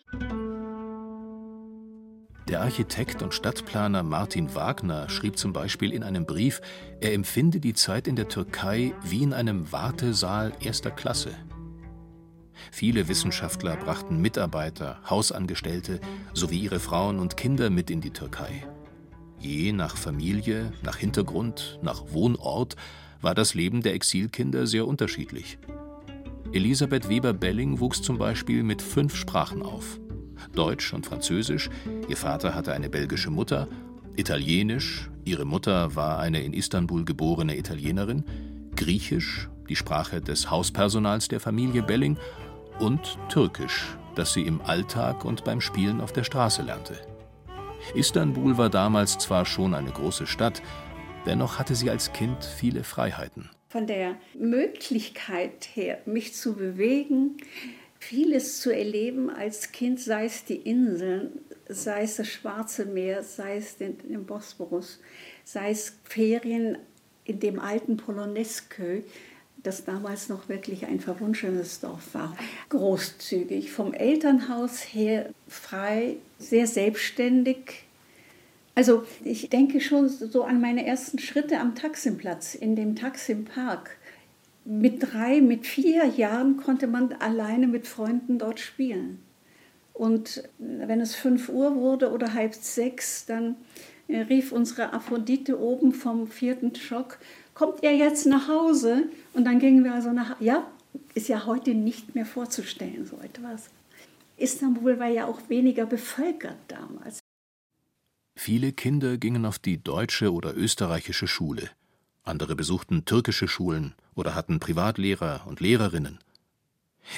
Der 2.48 2.60
Architekt 2.60 3.22
und 3.22 3.34
Stadtplaner 3.34 4.02
Martin 4.02 4.54
Wagner 4.54 5.08
schrieb 5.08 5.38
zum 5.38 5.52
Beispiel 5.52 5.92
in 5.92 6.02
einem 6.02 6.26
Brief, 6.26 6.60
er 7.00 7.12
empfinde 7.14 7.60
die 7.60 7.74
Zeit 7.74 8.08
in 8.08 8.16
der 8.16 8.28
Türkei 8.28 8.92
wie 9.02 9.22
in 9.22 9.32
einem 9.32 9.70
Wartesaal 9.70 10.52
erster 10.60 10.90
Klasse. 10.90 11.30
Viele 12.70 13.08
Wissenschaftler 13.08 13.76
brachten 13.76 14.20
Mitarbeiter, 14.20 15.00
Hausangestellte 15.08 16.00
sowie 16.32 16.58
ihre 16.58 16.80
Frauen 16.80 17.18
und 17.18 17.36
Kinder 17.36 17.70
mit 17.70 17.90
in 17.90 18.00
die 18.00 18.10
Türkei. 18.10 18.66
Je 19.38 19.72
nach 19.72 19.96
Familie, 19.96 20.72
nach 20.82 20.96
Hintergrund, 20.96 21.78
nach 21.82 22.12
Wohnort 22.12 22.76
war 23.20 23.34
das 23.34 23.54
Leben 23.54 23.82
der 23.82 23.94
Exilkinder 23.94 24.66
sehr 24.66 24.86
unterschiedlich. 24.86 25.58
Elisabeth 26.52 27.08
Weber-Belling 27.08 27.80
wuchs 27.80 28.02
zum 28.02 28.18
Beispiel 28.18 28.62
mit 28.62 28.82
fünf 28.82 29.16
Sprachen 29.16 29.62
auf. 29.62 29.98
Deutsch 30.54 30.92
und 30.92 31.06
Französisch, 31.06 31.70
ihr 32.08 32.16
Vater 32.16 32.54
hatte 32.54 32.72
eine 32.72 32.88
belgische 32.88 33.30
Mutter, 33.30 33.68
Italienisch, 34.16 35.10
ihre 35.24 35.44
Mutter 35.44 35.96
war 35.96 36.18
eine 36.18 36.42
in 36.42 36.52
Istanbul 36.52 37.04
geborene 37.04 37.56
Italienerin, 37.56 38.24
Griechisch, 38.76 39.48
die 39.68 39.76
Sprache 39.76 40.20
des 40.20 40.50
Hauspersonals 40.50 41.28
der 41.28 41.40
Familie 41.40 41.82
Belling, 41.82 42.18
und 42.78 43.18
Türkisch, 43.28 43.96
das 44.14 44.32
sie 44.32 44.42
im 44.42 44.60
Alltag 44.62 45.24
und 45.24 45.44
beim 45.44 45.60
Spielen 45.60 46.00
auf 46.00 46.12
der 46.12 46.24
Straße 46.24 46.62
lernte. 46.62 47.00
Istanbul 47.94 48.58
war 48.58 48.70
damals 48.70 49.18
zwar 49.18 49.44
schon 49.44 49.74
eine 49.74 49.90
große 49.90 50.26
Stadt, 50.26 50.62
dennoch 51.26 51.58
hatte 51.58 51.74
sie 51.74 51.90
als 51.90 52.12
Kind 52.12 52.44
viele 52.44 52.84
Freiheiten. 52.84 53.50
Von 53.68 53.86
der 53.86 54.16
Möglichkeit 54.38 55.68
her, 55.74 55.98
mich 56.04 56.34
zu 56.34 56.54
bewegen, 56.54 57.38
vieles 58.02 58.60
zu 58.60 58.74
erleben 58.74 59.30
als 59.30 59.70
Kind, 59.70 60.00
sei 60.00 60.24
es 60.24 60.44
die 60.44 60.56
Inseln, 60.56 61.38
sei 61.68 62.02
es 62.02 62.16
das 62.16 62.26
Schwarze 62.26 62.84
Meer, 62.84 63.22
sei 63.22 63.56
es 63.56 63.76
den, 63.76 63.96
den 63.98 64.26
Bosporus, 64.26 64.98
sei 65.44 65.70
es 65.70 65.96
Ferien 66.02 66.78
in 67.24 67.38
dem 67.38 67.60
alten 67.60 67.96
Poloneskö, 67.96 69.02
das 69.62 69.84
damals 69.84 70.28
noch 70.28 70.48
wirklich 70.48 70.86
ein 70.86 70.98
verwunschenes 70.98 71.78
Dorf 71.78 72.14
war. 72.14 72.36
Großzügig, 72.70 73.70
vom 73.70 73.94
Elternhaus 73.94 74.80
her 74.80 75.30
frei, 75.46 76.16
sehr 76.40 76.66
selbstständig. 76.66 77.84
Also 78.74 79.04
ich 79.22 79.48
denke 79.48 79.80
schon 79.80 80.08
so 80.08 80.42
an 80.42 80.60
meine 80.60 80.84
ersten 80.84 81.20
Schritte 81.20 81.60
am 81.60 81.76
Taximplatz, 81.76 82.56
in 82.56 82.74
dem 82.74 82.96
Taximpark 82.96 83.96
mit 84.64 85.12
drei, 85.12 85.40
mit 85.40 85.66
vier 85.66 86.06
Jahren 86.06 86.56
konnte 86.56 86.86
man 86.86 87.12
alleine 87.14 87.66
mit 87.66 87.86
Freunden 87.86 88.38
dort 88.38 88.60
spielen. 88.60 89.20
Und 89.92 90.48
wenn 90.58 91.00
es 91.00 91.14
fünf 91.14 91.48
Uhr 91.48 91.74
wurde 91.76 92.10
oder 92.12 92.34
halb 92.34 92.54
sechs, 92.54 93.26
dann 93.26 93.56
äh, 94.08 94.20
rief 94.20 94.52
unsere 94.52 94.92
Aphrodite 94.92 95.60
oben 95.60 95.92
vom 95.92 96.28
vierten 96.28 96.74
Schock, 96.74 97.18
kommt 97.54 97.82
ihr 97.82 97.94
jetzt 97.94 98.26
nach 98.26 98.48
Hause? 98.48 99.04
Und 99.34 99.44
dann 99.44 99.58
gingen 99.58 99.84
wir 99.84 99.92
also 99.92 100.12
nach, 100.12 100.40
ja, 100.40 100.66
ist 101.14 101.28
ja 101.28 101.46
heute 101.46 101.74
nicht 101.74 102.14
mehr 102.14 102.26
vorzustellen, 102.26 103.06
so 103.06 103.18
etwas. 103.18 103.68
Istanbul 104.36 104.98
war 104.98 105.08
ja 105.08 105.26
auch 105.26 105.48
weniger 105.48 105.86
bevölkert 105.86 106.56
damals. 106.68 107.20
Viele 108.34 108.72
Kinder 108.72 109.18
gingen 109.18 109.44
auf 109.44 109.58
die 109.58 109.82
deutsche 109.82 110.32
oder 110.32 110.56
österreichische 110.56 111.28
Schule. 111.28 111.70
Andere 112.24 112.54
besuchten 112.54 113.04
türkische 113.04 113.48
Schulen 113.48 113.94
oder 114.14 114.34
hatten 114.34 114.60
Privatlehrer 114.60 115.42
und 115.46 115.60
Lehrerinnen. 115.60 116.18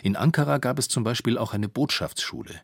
In 0.03 0.17
Ankara 0.17 0.59
gab 0.59 0.79
es 0.79 0.89
zum 0.89 1.05
Beispiel 1.05 1.37
auch 1.37 1.53
eine 1.53 1.69
Botschaftsschule. 1.69 2.63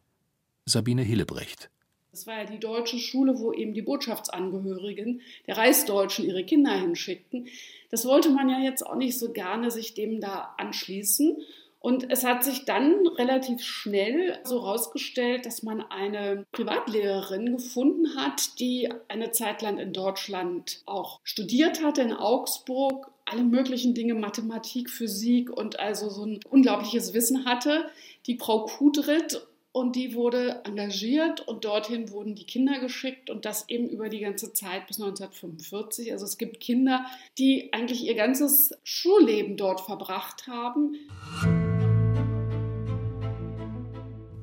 Sabine 0.64 1.02
Hillebrecht. 1.02 1.70
Das 2.12 2.26
war 2.26 2.38
ja 2.38 2.44
die 2.44 2.58
deutsche 2.58 2.98
Schule, 2.98 3.38
wo 3.38 3.52
eben 3.52 3.74
die 3.74 3.82
Botschaftsangehörigen 3.82 5.20
der 5.46 5.58
Reichsdeutschen 5.58 6.24
ihre 6.24 6.44
Kinder 6.44 6.72
hinschickten. 6.72 7.46
Das 7.90 8.04
wollte 8.04 8.30
man 8.30 8.48
ja 8.48 8.58
jetzt 8.58 8.84
auch 8.84 8.96
nicht 8.96 9.18
so 9.18 9.32
gerne 9.32 9.70
sich 9.70 9.94
dem 9.94 10.20
da 10.20 10.54
anschließen. 10.56 11.36
Und 11.80 12.10
es 12.10 12.24
hat 12.24 12.44
sich 12.44 12.66
dann 12.66 13.06
relativ 13.06 13.62
schnell 13.62 14.38
so 14.44 14.62
herausgestellt, 14.62 15.46
dass 15.46 15.62
man 15.62 15.80
eine 15.80 16.44
Privatlehrerin 16.52 17.56
gefunden 17.56 18.16
hat, 18.16 18.60
die 18.60 18.90
eine 19.08 19.30
Zeit 19.30 19.62
lang 19.62 19.78
in 19.78 19.94
Deutschland 19.94 20.82
auch 20.84 21.20
studiert 21.24 21.82
hatte, 21.82 22.02
in 22.02 22.12
Augsburg, 22.12 23.10
alle 23.24 23.44
möglichen 23.44 23.94
Dinge, 23.94 24.14
Mathematik, 24.14 24.90
Physik 24.90 25.50
und 25.50 25.80
also 25.80 26.10
so 26.10 26.26
ein 26.26 26.40
unglaubliches 26.50 27.14
Wissen 27.14 27.46
hatte, 27.46 27.88
die 28.26 28.36
Frau 28.36 28.66
Kudrit. 28.66 29.46
Und 29.72 29.94
die 29.94 30.16
wurde 30.16 30.62
engagiert 30.64 31.46
und 31.46 31.64
dorthin 31.64 32.10
wurden 32.10 32.34
die 32.34 32.44
Kinder 32.44 32.80
geschickt 32.80 33.30
und 33.30 33.44
das 33.44 33.68
eben 33.68 33.88
über 33.88 34.08
die 34.08 34.18
ganze 34.18 34.52
Zeit 34.52 34.88
bis 34.88 35.00
1945. 35.00 36.10
Also 36.10 36.24
es 36.24 36.38
gibt 36.38 36.58
Kinder, 36.58 37.06
die 37.38 37.72
eigentlich 37.72 38.02
ihr 38.02 38.16
ganzes 38.16 38.76
Schulleben 38.82 39.56
dort 39.56 39.80
verbracht 39.80 40.48
haben. 40.48 40.96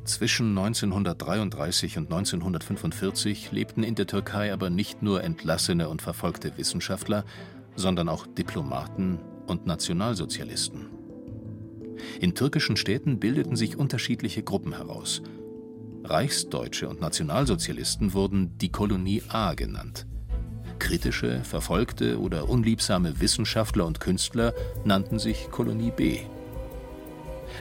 Zwischen 0.08 0.58
1933 0.58 1.98
und 1.98 2.06
1945 2.06 3.52
lebten 3.52 3.84
in 3.84 3.94
der 3.94 4.08
Türkei 4.08 4.54
aber 4.54 4.70
nicht 4.70 5.04
nur 5.04 5.22
entlassene 5.22 5.90
und 5.90 6.02
verfolgte 6.02 6.58
Wissenschaftler, 6.58 7.26
sondern 7.76 8.08
auch 8.08 8.26
Diplomaten 8.26 9.20
und 9.48 9.66
Nationalsozialisten. 9.68 10.86
In 12.22 12.36
türkischen 12.36 12.78
Städten 12.78 13.20
bildeten 13.20 13.58
sich 13.58 13.76
unterschiedliche 13.76 14.44
Gruppen 14.44 14.78
heraus. 14.78 15.22
Reichsdeutsche 16.06 16.88
und 16.88 17.02
Nationalsozialisten 17.02 18.14
wurden 18.14 18.58
die 18.60 18.72
Kolonie 18.72 19.24
A 19.28 19.56
genannt. 19.56 20.08
Kritische, 20.80 21.44
verfolgte 21.44 22.18
oder 22.22 22.48
unliebsame 22.48 23.20
Wissenschaftler 23.20 23.86
und 23.86 24.00
Künstler 24.00 24.54
nannten 24.86 25.20
sich 25.20 25.52
Kolonie 25.52 25.92
B. 25.92 26.22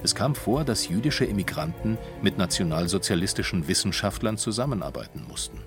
Es 0.02 0.14
kam 0.14 0.34
vor, 0.34 0.64
dass 0.64 0.88
jüdische 0.88 1.28
Emigranten 1.28 1.98
mit 2.22 2.38
nationalsozialistischen 2.38 3.68
Wissenschaftlern 3.68 4.36
zusammenarbeiten 4.36 5.24
mussten. 5.28 5.58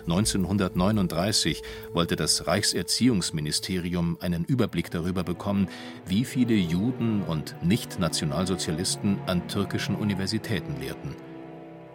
1939 0.00 1.62
wollte 1.92 2.16
das 2.16 2.46
Reichserziehungsministerium 2.46 4.18
einen 4.20 4.44
Überblick 4.44 4.90
darüber 4.90 5.22
bekommen, 5.22 5.68
wie 6.06 6.24
viele 6.24 6.54
Juden 6.54 7.22
und 7.22 7.54
Nicht-Nationalsozialisten 7.62 9.18
an 9.26 9.46
türkischen 9.48 9.94
Universitäten 9.94 10.80
lehrten. 10.80 11.14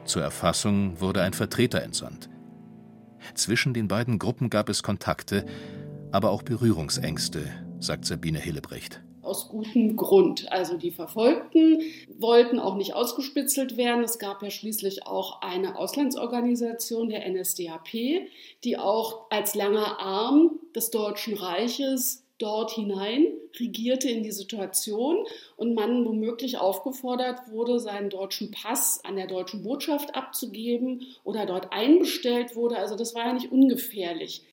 Zur 0.06 0.22
Erfassung 0.22 1.02
wurde 1.02 1.22
ein 1.22 1.34
Vertreter 1.34 1.82
entsandt. 1.82 2.30
Zwischen 3.34 3.74
den 3.74 3.88
beiden 3.88 4.20
Gruppen 4.20 4.50
gab 4.50 4.70
es 4.70 4.84
Kontakte, 4.84 5.46
aber 6.12 6.30
auch 6.30 6.44
Berührungsängste, 6.44 7.44
sagt 7.80 8.06
Sabine 8.06 8.40
Hillebrecht 8.40 9.02
aus 9.28 9.50
gutem 9.50 9.96
Grund. 9.96 10.52
Also 10.52 10.78
die 10.78 10.92
Verfolgten 10.92 11.82
wollten 12.18 12.60
auch 12.60 12.76
nicht 12.76 12.94
ausgespitzelt 12.94 13.78
werden. 13.78 14.04
Es 14.04 14.20
gab 14.20 14.42
ja 14.42 14.50
schließlich 14.50 15.06
auch 15.06 15.42
eine 15.42 15.78
Auslandsorganisation 15.78 17.10
der 17.10 17.30
NSDAP, 17.30 18.28
die 18.64 18.78
auch 18.78 19.30
als 19.30 19.54
langer 19.56 20.00
Arm 20.00 20.60
des 20.76 20.92
Deutschen 20.92 21.36
Reiches 21.36 22.24
dort 22.40 22.72
hinein 22.72 23.28
regierte 23.60 24.10
in 24.10 24.24
die 24.24 24.32
Situation 24.32 25.26
und 25.56 25.74
man 25.74 26.06
womöglich 26.06 26.58
aufgefordert 26.58 27.50
wurde, 27.50 27.80
seinen 27.80 28.10
deutschen 28.10 28.52
Pass 28.52 29.02
an 29.04 29.16
der 29.16 29.28
deutschen 29.28 29.64
Botschaft 29.64 30.16
abzugeben 30.16 31.06
oder 31.24 31.46
dort 31.46 31.74
einbestellt 31.74 32.56
wurde. 32.56 32.78
Also 32.78 32.96
das 32.96 33.16
war 33.16 33.28
ja 33.28 33.34
nicht 33.34 33.52
ungefährlich. 33.52 34.44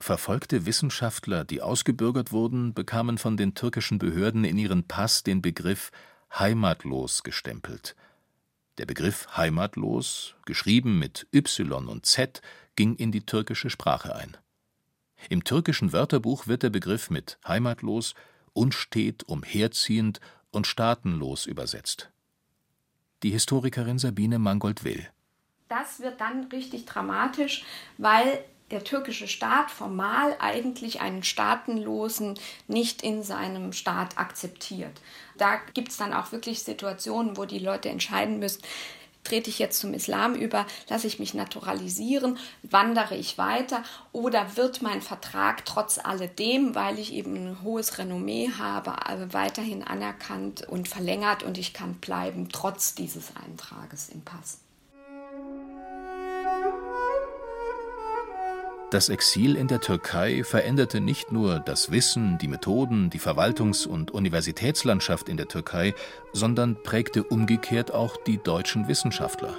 Verfolgte 0.00 0.64
Wissenschaftler, 0.64 1.44
die 1.44 1.60
ausgebürgert 1.60 2.32
wurden, 2.32 2.72
bekamen 2.72 3.18
von 3.18 3.36
den 3.36 3.54
türkischen 3.54 3.98
Behörden 3.98 4.44
in 4.44 4.56
ihren 4.56 4.84
Pass 4.84 5.22
den 5.22 5.42
Begriff 5.42 5.90
heimatlos 6.32 7.22
gestempelt. 7.22 7.94
Der 8.78 8.86
Begriff 8.86 9.28
heimatlos, 9.36 10.36
geschrieben 10.46 10.98
mit 10.98 11.26
Y 11.34 11.86
und 11.86 12.06
Z, 12.06 12.40
ging 12.76 12.96
in 12.96 13.12
die 13.12 13.26
türkische 13.26 13.68
Sprache 13.68 14.16
ein. 14.16 14.38
Im 15.28 15.44
türkischen 15.44 15.92
Wörterbuch 15.92 16.46
wird 16.46 16.62
der 16.62 16.70
Begriff 16.70 17.10
mit 17.10 17.38
heimatlos, 17.46 18.14
unstet, 18.54 19.24
umherziehend 19.24 20.18
und 20.50 20.66
staatenlos 20.66 21.44
übersetzt. 21.44 22.10
Die 23.22 23.30
Historikerin 23.30 23.98
Sabine 23.98 24.38
Mangold-Will. 24.38 25.06
Das 25.68 26.00
wird 26.00 26.22
dann 26.22 26.44
richtig 26.44 26.86
dramatisch, 26.86 27.64
weil 27.98 28.42
der 28.70 28.84
türkische 28.84 29.28
Staat 29.28 29.70
formal 29.70 30.36
eigentlich 30.38 31.00
einen 31.00 31.22
Staatenlosen 31.22 32.38
nicht 32.68 33.02
in 33.02 33.22
seinem 33.22 33.72
Staat 33.72 34.18
akzeptiert. 34.18 35.00
Da 35.36 35.56
gibt 35.74 35.88
es 35.88 35.96
dann 35.96 36.12
auch 36.12 36.32
wirklich 36.32 36.62
Situationen, 36.62 37.36
wo 37.36 37.44
die 37.44 37.58
Leute 37.58 37.88
entscheiden 37.88 38.38
müssen, 38.38 38.62
trete 39.24 39.50
ich 39.50 39.58
jetzt 39.58 39.78
zum 39.78 39.92
Islam 39.92 40.34
über, 40.34 40.66
lasse 40.88 41.06
ich 41.06 41.18
mich 41.18 41.34
naturalisieren, 41.34 42.38
wandere 42.62 43.16
ich 43.16 43.38
weiter 43.38 43.82
oder 44.12 44.56
wird 44.56 44.82
mein 44.82 45.02
Vertrag 45.02 45.64
trotz 45.66 45.98
alledem, 45.98 46.74
weil 46.74 46.98
ich 46.98 47.12
eben 47.12 47.34
ein 47.36 47.62
hohes 47.62 47.98
Renommee 47.98 48.50
habe, 48.58 48.94
weiterhin 49.32 49.82
anerkannt 49.84 50.66
und 50.68 50.88
verlängert 50.88 51.42
und 51.42 51.58
ich 51.58 51.74
kann 51.74 51.94
bleiben 51.94 52.48
trotz 52.50 52.94
dieses 52.94 53.32
Eintrages 53.36 54.08
im 54.08 54.22
Pass. 54.22 54.58
Das 58.90 59.08
Exil 59.08 59.54
in 59.54 59.68
der 59.68 59.80
Türkei 59.80 60.42
veränderte 60.42 61.00
nicht 61.00 61.30
nur 61.30 61.60
das 61.60 61.92
Wissen, 61.92 62.38
die 62.38 62.48
Methoden, 62.48 63.08
die 63.08 63.20
Verwaltungs- 63.20 63.86
und 63.86 64.10
Universitätslandschaft 64.10 65.28
in 65.28 65.36
der 65.36 65.46
Türkei, 65.46 65.94
sondern 66.32 66.82
prägte 66.82 67.22
umgekehrt 67.22 67.94
auch 67.94 68.16
die 68.16 68.38
deutschen 68.38 68.88
Wissenschaftler. 68.88 69.54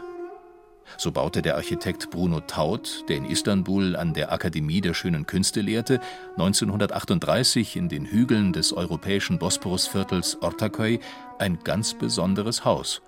So 0.98 1.14
baute 1.14 1.42
der 1.42 1.56
Architekt 1.56 2.10
Bruno 2.10 2.42
Taut, 2.42 3.06
der 3.08 3.16
in 3.16 3.26
Istanbul 3.26 3.96
an 3.96 4.14
der 4.14 4.34
Akademie 4.34 4.82
der 4.82 4.94
Schönen 4.94 5.26
Künste 5.26 5.62
lehrte, 5.62 6.02
1938 6.32 7.78
in 7.78 7.88
den 7.88 8.06
Hügeln 8.06 8.52
des 8.52 8.74
europäischen 8.74 9.40
Bosporusviertels 9.40 10.40
Ortaköy 10.42 11.00
ein 11.40 11.58
ganz 11.64 11.94
besonderes 11.94 12.66
Haus. 12.66 13.02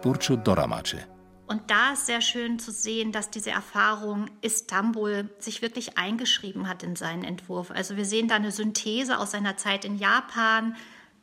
Burcu 0.00 0.36
Doramace. 0.36 1.06
Und 1.48 1.70
da 1.70 1.94
ist 1.94 2.04
sehr 2.04 2.20
schön 2.20 2.58
zu 2.58 2.70
sehen, 2.70 3.10
dass 3.10 3.30
diese 3.30 3.50
Erfahrung 3.50 4.26
Istanbul 4.42 5.30
sich 5.38 5.62
wirklich 5.62 5.96
eingeschrieben 5.96 6.68
hat 6.68 6.82
in 6.82 6.94
seinen 6.94 7.24
Entwurf. 7.24 7.70
Also 7.70 7.96
wir 7.96 8.04
sehen 8.04 8.28
da 8.28 8.34
eine 8.34 8.52
Synthese 8.52 9.18
aus 9.18 9.30
seiner 9.30 9.56
Zeit 9.56 9.86
in 9.86 9.96
Japan, 9.96 10.76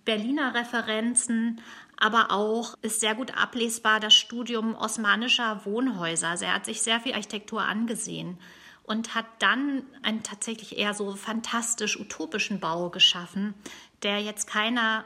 Berliner 0.04 0.56
Referenzen, 0.56 1.62
aber 1.98 2.32
auch 2.32 2.74
ist 2.82 3.02
sehr 3.02 3.14
gut 3.14 3.38
ablesbar 3.38 4.00
das 4.00 4.16
Studium 4.16 4.74
osmanischer 4.74 5.64
Wohnhäuser. 5.64 6.30
Also 6.30 6.46
er 6.46 6.56
hat 6.56 6.66
sich 6.66 6.82
sehr 6.82 7.00
viel 7.00 7.14
Architektur 7.14 7.62
angesehen 7.62 8.40
und 8.82 9.14
hat 9.14 9.28
dann 9.38 9.84
einen 10.02 10.24
tatsächlich 10.24 10.80
eher 10.80 10.96
so 10.96 11.16
fantastisch 11.16 12.00
utopischen 12.00 12.60
Bau 12.60 12.90
geschaffen, 12.90 13.54
der 14.02 14.22
jetzt 14.22 14.48
keiner 14.48 15.06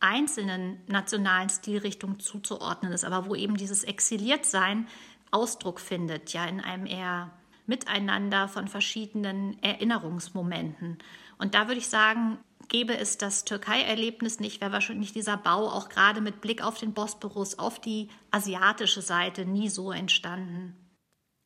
einzelnen 0.00 0.80
nationalen 0.86 1.48
Stilrichtungen 1.48 2.20
zuzuordnen 2.20 2.92
ist, 2.92 3.04
aber 3.04 3.26
wo 3.26 3.34
eben 3.34 3.56
dieses 3.56 3.84
Exiliertsein 3.84 4.86
Ausdruck 5.30 5.80
findet, 5.80 6.32
ja, 6.32 6.46
in 6.46 6.60
einem 6.60 6.86
eher 6.86 7.32
Miteinander 7.66 8.48
von 8.48 8.66
verschiedenen 8.66 9.62
Erinnerungsmomenten. 9.62 10.98
Und 11.36 11.54
da 11.54 11.68
würde 11.68 11.80
ich 11.80 11.88
sagen, 11.88 12.38
gäbe 12.68 12.96
es 12.96 13.18
das 13.18 13.44
Türkei-Erlebnis 13.44 14.40
nicht, 14.40 14.60
wäre 14.60 14.72
wahrscheinlich 14.72 15.12
dieser 15.12 15.36
Bau 15.36 15.68
auch 15.68 15.88
gerade 15.88 16.20
mit 16.20 16.40
Blick 16.40 16.62
auf 16.62 16.78
den 16.78 16.94
Bosporus, 16.94 17.58
auf 17.58 17.80
die 17.80 18.08
asiatische 18.30 19.02
Seite 19.02 19.44
nie 19.44 19.68
so 19.68 19.92
entstanden. 19.92 20.76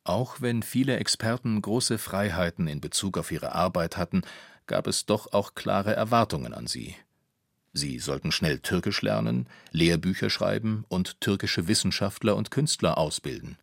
Auch 0.05 0.41
wenn 0.41 0.63
viele 0.63 0.97
Experten 0.97 1.61
große 1.61 1.97
Freiheiten 1.97 2.67
in 2.67 2.81
Bezug 2.81 3.17
auf 3.17 3.31
ihre 3.31 3.53
Arbeit 3.53 3.97
hatten, 3.97 4.21
gab 4.65 4.87
es 4.87 5.05
doch 5.05 5.31
auch 5.33 5.55
klare 5.55 5.93
Erwartungen 5.93 6.53
an 6.53 6.67
sie. 6.67 6.95
Sie 7.73 7.97
sollten 7.97 8.31
schnell 8.31 8.59
Türkisch 8.59 9.01
lernen, 9.01 9.47
Lehrbücher 9.71 10.29
schreiben 10.29 10.85
und 10.89 11.19
türkische 11.19 11.67
Wissenschaftler 11.67 12.35
und 12.35 12.51
Künstler 12.51 12.99
ausbilden. 12.99 13.57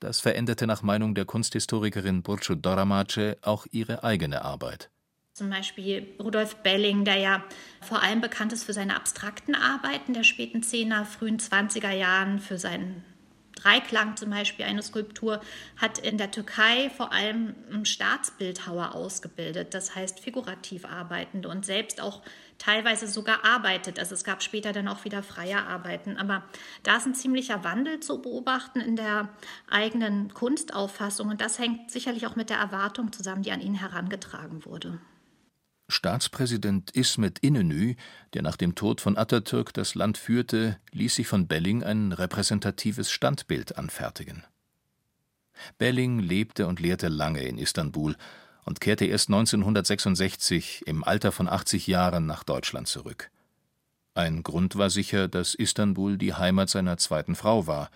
Das 0.00 0.18
veränderte 0.18 0.66
nach 0.66 0.82
Meinung 0.82 1.14
der 1.14 1.26
Kunsthistorikerin 1.26 2.22
Burcu 2.22 2.54
Doramace 2.54 3.36
auch 3.42 3.66
ihre 3.70 4.02
eigene 4.02 4.42
Arbeit. 4.42 4.90
Zum 5.34 5.48
Beispiel 5.48 6.08
Rudolf 6.18 6.56
Belling, 6.56 7.04
der 7.04 7.16
ja 7.16 7.44
vor 7.80 8.02
allem 8.02 8.20
bekannt 8.20 8.52
ist 8.52 8.64
für 8.64 8.72
seine 8.72 8.96
abstrakten 8.96 9.54
Arbeiten 9.54 10.12
der 10.12 10.24
späten 10.24 10.62
10er, 10.62 11.04
frühen 11.04 11.38
20er 11.38 11.92
Jahren, 11.92 12.38
für 12.38 12.58
seinen 12.58 13.04
Dreiklang 13.54 14.16
zum 14.16 14.30
Beispiel, 14.30 14.64
eine 14.64 14.82
Skulptur, 14.82 15.40
hat 15.76 15.98
in 15.98 16.18
der 16.18 16.30
Türkei 16.30 16.90
vor 16.90 17.12
allem 17.12 17.54
Staatsbildhauer 17.84 18.94
ausgebildet, 18.94 19.72
das 19.72 19.94
heißt 19.94 20.20
figurativ 20.20 20.84
arbeitende 20.84 21.48
und 21.48 21.64
selbst 21.64 22.00
auch 22.00 22.22
teilweise 22.62 23.08
sogar 23.08 23.44
arbeitet. 23.44 23.98
Also 23.98 24.14
es 24.14 24.22
gab 24.22 24.42
später 24.42 24.72
dann 24.72 24.86
auch 24.86 25.04
wieder 25.04 25.22
freie 25.24 25.66
Arbeiten. 25.66 26.16
Aber 26.16 26.44
da 26.84 26.96
ist 26.96 27.06
ein 27.06 27.14
ziemlicher 27.14 27.64
Wandel 27.64 27.98
zu 27.98 28.22
beobachten 28.22 28.80
in 28.80 28.94
der 28.94 29.30
eigenen 29.68 30.32
Kunstauffassung 30.32 31.28
und 31.28 31.40
das 31.40 31.58
hängt 31.58 31.90
sicherlich 31.90 32.26
auch 32.26 32.36
mit 32.36 32.50
der 32.50 32.58
Erwartung 32.58 33.12
zusammen, 33.12 33.42
die 33.42 33.50
an 33.50 33.60
ihn 33.60 33.74
herangetragen 33.74 34.64
wurde. 34.64 35.00
Staatspräsident 35.88 36.92
Ismet 36.92 37.40
Inönü, 37.40 37.96
der 38.32 38.42
nach 38.42 38.56
dem 38.56 38.76
Tod 38.76 39.00
von 39.00 39.18
Atatürk 39.18 39.74
das 39.74 39.96
Land 39.96 40.16
führte, 40.16 40.78
ließ 40.92 41.16
sich 41.16 41.26
von 41.26 41.48
Belling 41.48 41.82
ein 41.82 42.12
repräsentatives 42.12 43.10
Standbild 43.10 43.76
anfertigen. 43.76 44.44
Belling 45.78 46.20
lebte 46.20 46.66
und 46.68 46.80
lehrte 46.80 47.08
lange 47.08 47.42
in 47.42 47.58
Istanbul 47.58 48.16
und 48.64 48.80
kehrte 48.80 49.04
erst 49.04 49.28
1966 49.28 50.86
im 50.86 51.04
Alter 51.04 51.32
von 51.32 51.48
80 51.48 51.86
Jahren 51.86 52.26
nach 52.26 52.44
Deutschland 52.44 52.88
zurück. 52.88 53.30
Ein 54.14 54.42
Grund 54.42 54.76
war 54.76 54.90
sicher, 54.90 55.28
dass 55.28 55.54
Istanbul 55.54 56.18
die 56.18 56.34
Heimat 56.34 56.68
seiner 56.68 56.98
zweiten 56.98 57.34
Frau 57.34 57.66
war, 57.66 57.90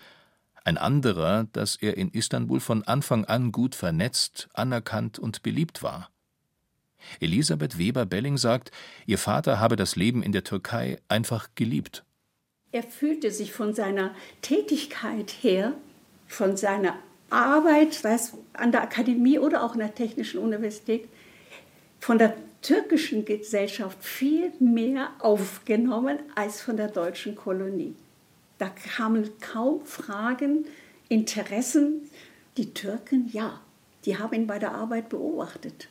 ein 0.67 0.77
anderer, 0.77 1.45
dass 1.53 1.77
er 1.77 1.95
in 1.95 2.09
Istanbul 2.11 2.59
von 2.59 2.83
Anfang 2.83 3.23
an 3.23 3.53
gut 3.53 3.73
vernetzt, 3.73 4.49
anerkannt 4.53 5.17
und 5.17 5.41
beliebt 5.41 5.81
war. 5.81 6.09
Elisabeth 7.21 7.77
Weber-Belling 7.77 8.37
sagt, 8.37 8.71
ihr 9.05 9.17
Vater 9.17 9.61
habe 9.61 9.77
das 9.77 9.95
Leben 9.95 10.23
in 10.23 10.33
der 10.33 10.43
Türkei 10.43 10.99
einfach 11.07 11.47
geliebt. 11.55 12.03
Er 12.73 12.83
fühlte 12.83 13.31
sich 13.31 13.53
von 13.53 13.73
seiner 13.73 14.13
Tätigkeit 14.41 15.31
her, 15.41 15.73
von 16.27 16.57
seiner 16.57 16.97
Arbeit, 17.29 17.93
sei 17.93 18.13
es 18.13 18.33
an 18.53 18.71
der 18.71 18.83
Akademie 18.83 19.39
oder 19.39 19.63
auch 19.63 19.73
in 19.73 19.79
der 19.79 19.95
Technischen 19.95 20.39
Universität, 20.39 21.07
von 21.99 22.17
der 22.17 22.35
türkischen 22.61 23.25
Gesellschaft 23.25 24.03
viel 24.03 24.51
mehr 24.59 25.09
aufgenommen 25.19 26.19
als 26.35 26.61
von 26.61 26.77
der 26.77 26.87
deutschen 26.87 27.35
Kolonie. 27.35 27.95
Da 28.57 28.69
kamen 28.69 29.29
kaum 29.39 29.85
Fragen, 29.85 30.65
Interessen. 31.09 32.09
Die 32.57 32.73
Türken, 32.73 33.29
ja, 33.31 33.61
die 34.05 34.17
haben 34.17 34.33
ihn 34.33 34.47
bei 34.47 34.59
der 34.59 34.73
Arbeit 34.73 35.09
beobachtet 35.09 35.89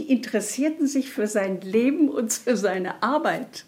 die 0.00 0.10
interessierten 0.10 0.86
sich 0.86 1.10
für 1.10 1.26
sein 1.26 1.60
Leben 1.60 2.08
und 2.08 2.32
für 2.32 2.56
seine 2.56 3.02
Arbeit 3.02 3.66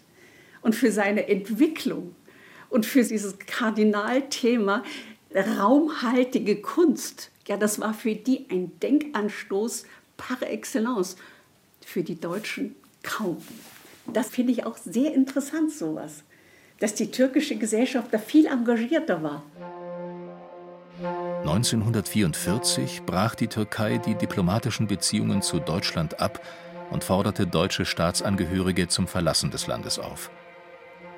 und 0.61 0.73
für 0.73 0.91
seine 0.91 1.27
Entwicklung 1.27 2.15
und 2.69 2.87
für 2.87 3.03
dieses 3.03 3.37
Kardinalthema 3.37 4.83
raumhaltige 5.35 6.61
Kunst. 6.61 7.29
Ja, 7.47 7.57
das 7.57 7.79
war 7.79 7.93
für 7.93 8.15
die 8.15 8.45
ein 8.49 8.79
Denkanstoß 8.79 9.85
par 10.17 10.41
excellence, 10.43 11.15
für 11.85 12.03
die 12.03 12.19
Deutschen 12.19 12.75
kaum. 13.03 13.37
Das 14.07 14.29
finde 14.29 14.51
ich 14.51 14.65
auch 14.65 14.77
sehr 14.77 15.13
interessant, 15.13 15.71
sowas, 15.71 16.23
dass 16.79 16.95
die 16.95 17.11
türkische 17.11 17.55
Gesellschaft 17.55 18.07
da 18.11 18.17
viel 18.17 18.45
engagierter 18.45 19.23
war. 19.23 19.43
1944 21.41 23.03
brach 23.05 23.35
die 23.35 23.47
Türkei 23.47 23.97
die 23.97 24.15
diplomatischen 24.15 24.87
Beziehungen 24.87 25.41
zu 25.41 25.59
Deutschland 25.59 26.19
ab 26.19 26.41
und 26.91 27.03
forderte 27.03 27.47
deutsche 27.47 27.85
Staatsangehörige 27.85 28.87
zum 28.87 29.07
Verlassen 29.07 29.51
des 29.51 29.67
Landes 29.67 29.99
auf. 29.99 30.29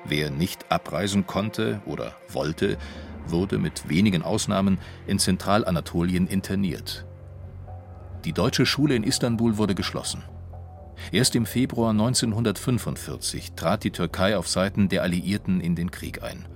Wer 0.04 0.30
nicht 0.30 0.70
abreisen 0.70 1.26
konnte 1.26 1.80
oder 1.84 2.16
wollte, 2.28 2.78
wurde 3.30 3.58
mit 3.58 3.88
wenigen 3.88 4.22
Ausnahmen 4.22 4.78
in 5.06 5.18
Zentralanatolien 5.18 6.26
interniert. 6.26 7.06
Die 8.24 8.32
deutsche 8.32 8.66
Schule 8.66 8.94
in 8.94 9.04
Istanbul 9.04 9.56
wurde 9.56 9.74
geschlossen. 9.74 10.22
Erst 11.12 11.36
im 11.36 11.46
Februar 11.46 11.90
1945 11.90 13.52
trat 13.52 13.84
die 13.84 13.90
Türkei 13.90 14.36
auf 14.36 14.48
Seiten 14.48 14.88
der 14.88 15.02
Alliierten 15.02 15.60
in 15.60 15.74
den 15.74 15.90
Krieg 15.90 16.22
ein. 16.22 16.46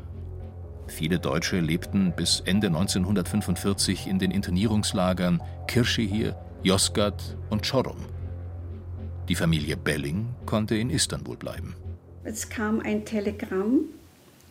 Viele 0.86 1.20
Deutsche 1.20 1.60
lebten 1.60 2.12
bis 2.16 2.40
Ende 2.40 2.66
1945 2.66 4.08
in 4.08 4.18
den 4.18 4.32
Internierungslagern 4.32 5.40
Kirşehir, 5.68 6.34
Yozgat 6.62 7.36
und 7.48 7.62
Çorum. 7.62 7.98
Die 9.28 9.36
Familie 9.36 9.76
Belling 9.76 10.34
konnte 10.46 10.74
in 10.74 10.90
Istanbul 10.90 11.36
bleiben. 11.36 11.76
Es 12.24 12.48
kam 12.48 12.80
ein 12.80 13.04
Telegramm 13.04 13.84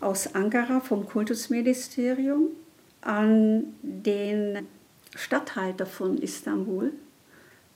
aus 0.02 0.36
Ankara 0.36 0.80
vom 0.80 1.06
Kultusministerium 1.06 2.50
an 3.02 3.74
den 3.82 4.68
Statthalter 5.16 5.86
von 5.86 6.18
Istanbul. 6.18 6.94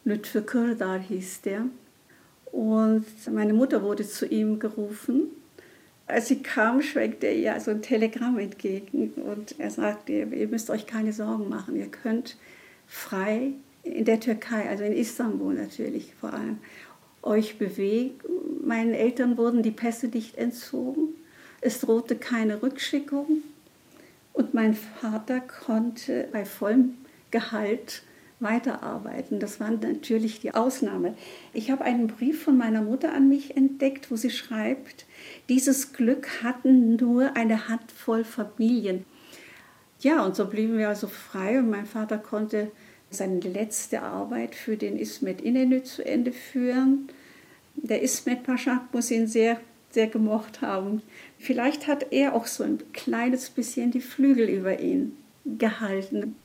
Lütfü 0.06 0.42
Kırdar 0.42 1.00
hieß 1.00 1.42
der. 1.42 1.66
Und 2.52 3.06
meine 3.32 3.54
Mutter 3.54 3.82
wurde 3.82 4.08
zu 4.08 4.28
ihm 4.28 4.60
gerufen. 4.60 5.28
Als 6.06 6.28
sie 6.28 6.44
kam, 6.44 6.82
schwenkte 6.82 7.28
er 7.28 7.36
ihr 7.36 7.60
so 7.60 7.72
ein 7.72 7.82
Telegramm 7.82 8.38
entgegen 8.38 9.14
und 9.14 9.60
er 9.60 9.72
sagte, 9.72 10.12
ihr 10.12 10.48
müsst 10.48 10.70
euch 10.70 10.86
keine 10.86 11.14
Sorgen 11.14 11.48
machen, 11.48 11.78
ihr 11.78 11.88
könnt 11.88 12.38
frei 12.86 13.54
in 13.84 14.06
der 14.06 14.20
Türkei, 14.20 14.70
also 14.70 14.84
in 14.84 14.94
Istanbul 14.94 15.54
natürlich 15.54 16.14
vor 16.20 16.34
allem, 16.34 16.60
euch 17.22 17.58
bewegen. 17.58 18.20
Meinen 18.66 18.94
Eltern 18.94 19.38
wurden 19.38 19.64
die 19.64 19.72
Pässe 19.72 20.08
nicht 20.08 20.38
entzogen, 20.38 21.16
es 21.64 21.80
drohte 21.80 22.16
keine 22.16 22.62
Rückschickung 22.62 23.44
und 24.34 24.54
mein 24.54 24.76
Vater 24.76 25.40
konnte 25.40 26.28
bei 26.32 26.46
vollem 26.46 26.98
Gehalt 27.32 28.04
weiterarbeiten. 28.40 29.40
Das 29.40 29.60
war 29.60 29.72
natürlich 29.72 30.42
die 30.42 30.54
Ausnahme. 30.54 31.16
Ich 31.54 31.72
habe 31.72 31.84
einen 31.84 32.08
Brief 32.08 32.44
von 32.44 32.58
meiner 32.58 32.82
Mutter 32.82 33.14
an 33.14 33.30
mich 33.30 33.56
entdeckt, 33.56 34.12
wo 34.12 34.16
sie 34.16 34.30
schreibt, 34.30 35.06
dieses 35.50 35.94
Glück 35.94 36.44
hatten 36.44 36.98
nur 36.98 37.36
eine 37.36 37.70
Handvoll 37.70 38.24
Familien. 38.24 39.06
Ja, 40.00 40.26
und 40.26 40.36
so 40.36 40.46
blieben 40.46 40.78
wir 40.78 40.90
also 40.90 41.08
frei 41.08 41.60
und 41.60 41.70
mein 41.70 41.86
Vater 41.86 42.18
konnte 42.18 42.72
seine 43.10 43.40
letzte 43.40 44.02
Arbeit 44.02 44.56
für 44.56 44.76
den 44.76 44.98
Ismet 44.98 45.40
Inenü 45.40 45.84
zu 45.84 46.06
Ende 46.06 46.34
führen. 46.34 47.08
Der 47.76 48.02
Ismet 48.02 48.44
Pascha 48.44 48.88
muss 48.92 49.12
ihn 49.12 49.28
sehr, 49.28 49.60
sehr 49.94 50.08
gemocht 50.08 50.62
haben. 50.62 51.02
Vielleicht 51.38 51.88
hat 51.88 52.12
er 52.12 52.34
auch 52.34 52.48
so 52.48 52.64
ein 52.64 52.80
kleines 52.94 53.50
bisschen 53.50 53.92
die 53.92 54.02
Flügel 54.02 54.50
über 54.50 54.80
ihn 54.80 55.18
gehalten. 55.46 56.36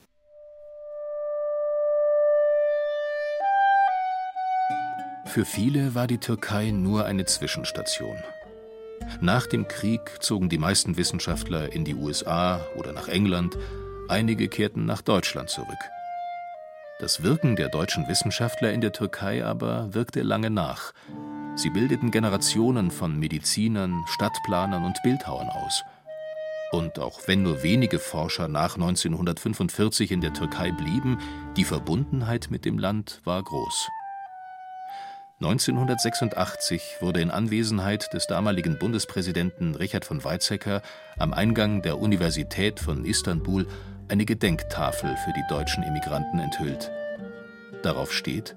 Für 5.26 5.44
viele 5.44 5.94
war 5.94 6.06
die 6.06 6.18
Türkei 6.18 6.70
nur 6.70 7.04
eine 7.04 7.24
Zwischenstation. 7.26 8.16
Nach 9.20 9.46
dem 9.46 9.68
Krieg 9.68 10.00
zogen 10.20 10.48
die 10.48 10.58
meisten 10.58 10.96
Wissenschaftler 10.96 11.72
in 11.72 11.84
die 11.84 11.94
USA 11.94 12.60
oder 12.76 12.92
nach 12.92 13.08
England, 13.08 13.56
einige 14.08 14.48
kehrten 14.48 14.86
nach 14.86 15.02
Deutschland 15.02 15.50
zurück. 15.50 15.78
Das 16.98 17.22
Wirken 17.22 17.56
der 17.56 17.68
deutschen 17.68 18.08
Wissenschaftler 18.08 18.72
in 18.72 18.80
der 18.80 18.92
Türkei 18.92 19.44
aber 19.44 19.94
wirkte 19.94 20.22
lange 20.22 20.50
nach. 20.50 20.92
Sie 21.58 21.70
bildeten 21.70 22.12
Generationen 22.12 22.92
von 22.92 23.18
Medizinern, 23.18 24.04
Stadtplanern 24.06 24.84
und 24.84 25.02
Bildhauern 25.02 25.48
aus. 25.48 25.82
Und 26.70 27.00
auch 27.00 27.22
wenn 27.26 27.42
nur 27.42 27.64
wenige 27.64 27.98
Forscher 27.98 28.46
nach 28.46 28.76
1945 28.76 30.12
in 30.12 30.20
der 30.20 30.32
Türkei 30.32 30.70
blieben, 30.70 31.18
die 31.56 31.64
Verbundenheit 31.64 32.46
mit 32.50 32.64
dem 32.64 32.78
Land 32.78 33.22
war 33.24 33.42
groß. 33.42 33.88
1986 35.40 36.98
wurde 37.00 37.20
in 37.20 37.32
Anwesenheit 37.32 38.12
des 38.12 38.28
damaligen 38.28 38.78
Bundespräsidenten 38.78 39.74
Richard 39.74 40.04
von 40.04 40.22
Weizsäcker 40.22 40.80
am 41.18 41.32
Eingang 41.32 41.82
der 41.82 41.98
Universität 41.98 42.78
von 42.78 43.04
Istanbul 43.04 43.66
eine 44.06 44.26
Gedenktafel 44.26 45.16
für 45.24 45.32
die 45.32 45.44
deutschen 45.48 45.82
Immigranten 45.82 46.38
enthüllt. 46.38 46.92
Darauf 47.82 48.12
steht 48.12 48.54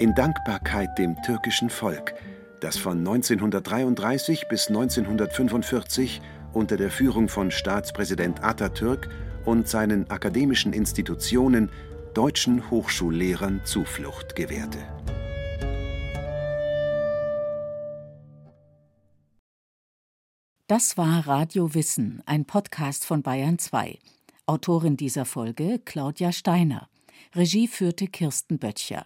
In 0.00 0.14
Dankbarkeit 0.14 0.96
dem 0.98 1.20
türkischen 1.20 1.68
Volk, 1.68 2.14
das 2.60 2.78
von 2.78 3.00
1933 3.00 4.48
bis 4.48 4.68
1945 4.68 6.22
unter 6.54 6.78
der 6.78 6.90
Führung 6.90 7.28
von 7.28 7.50
Staatspräsident 7.50 8.42
Atatürk 8.42 9.10
und 9.44 9.68
seinen 9.68 10.10
akademischen 10.10 10.72
Institutionen 10.72 11.68
deutschen 12.14 12.70
Hochschullehrern 12.70 13.60
Zuflucht 13.66 14.34
gewährte. 14.34 14.78
Das 20.66 20.96
war 20.96 21.26
Radio 21.26 21.74
Wissen, 21.74 22.22
ein 22.24 22.46
Podcast 22.46 23.04
von 23.04 23.20
Bayern 23.20 23.58
2. 23.58 23.98
Autorin 24.46 24.96
dieser 24.96 25.26
Folge 25.26 25.78
Claudia 25.84 26.32
Steiner. 26.32 26.88
Regie 27.34 27.68
führte 27.68 28.06
Kirsten 28.06 28.58
Böttcher. 28.58 29.04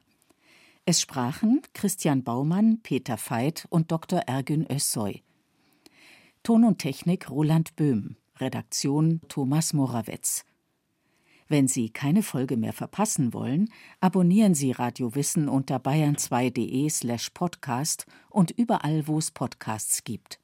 Es 0.87 1.01
sprachen 1.01 1.62
Christian 1.73 2.25
Baumann, 2.25 2.81
Peter 2.83 3.16
Veit 3.16 3.66
und 3.70 3.90
Dr. 3.90 4.20
Ergün 4.27 4.66
Özsoy. 4.70 5.23
Ton 6.42 6.64
und 6.64 6.79
Technik 6.79 7.31
Roland 7.31 7.75
Böhm. 7.75 8.16
Redaktion 8.38 9.23
Thomas 9.29 9.73
Morawetz. 9.73 10.44
Wenn 11.49 11.68
Sie 11.68 11.88
keine 11.88 12.23
Folge 12.23 12.59
mehr 12.59 12.75
verpassen 12.75 13.33
wollen, 13.33 13.70
abonnieren 14.01 14.55
Sie 14.55 14.73
Radio 14.73 15.14
Wissen 15.14 15.49
unter 15.49 15.79
bayern2.de 15.79 16.90
slash 16.90 17.31
podcast 17.31 18.05
und 18.29 18.51
überall, 18.51 19.07
wo 19.07 19.16
es 19.16 19.31
Podcasts 19.31 20.05
gibt. 20.05 20.38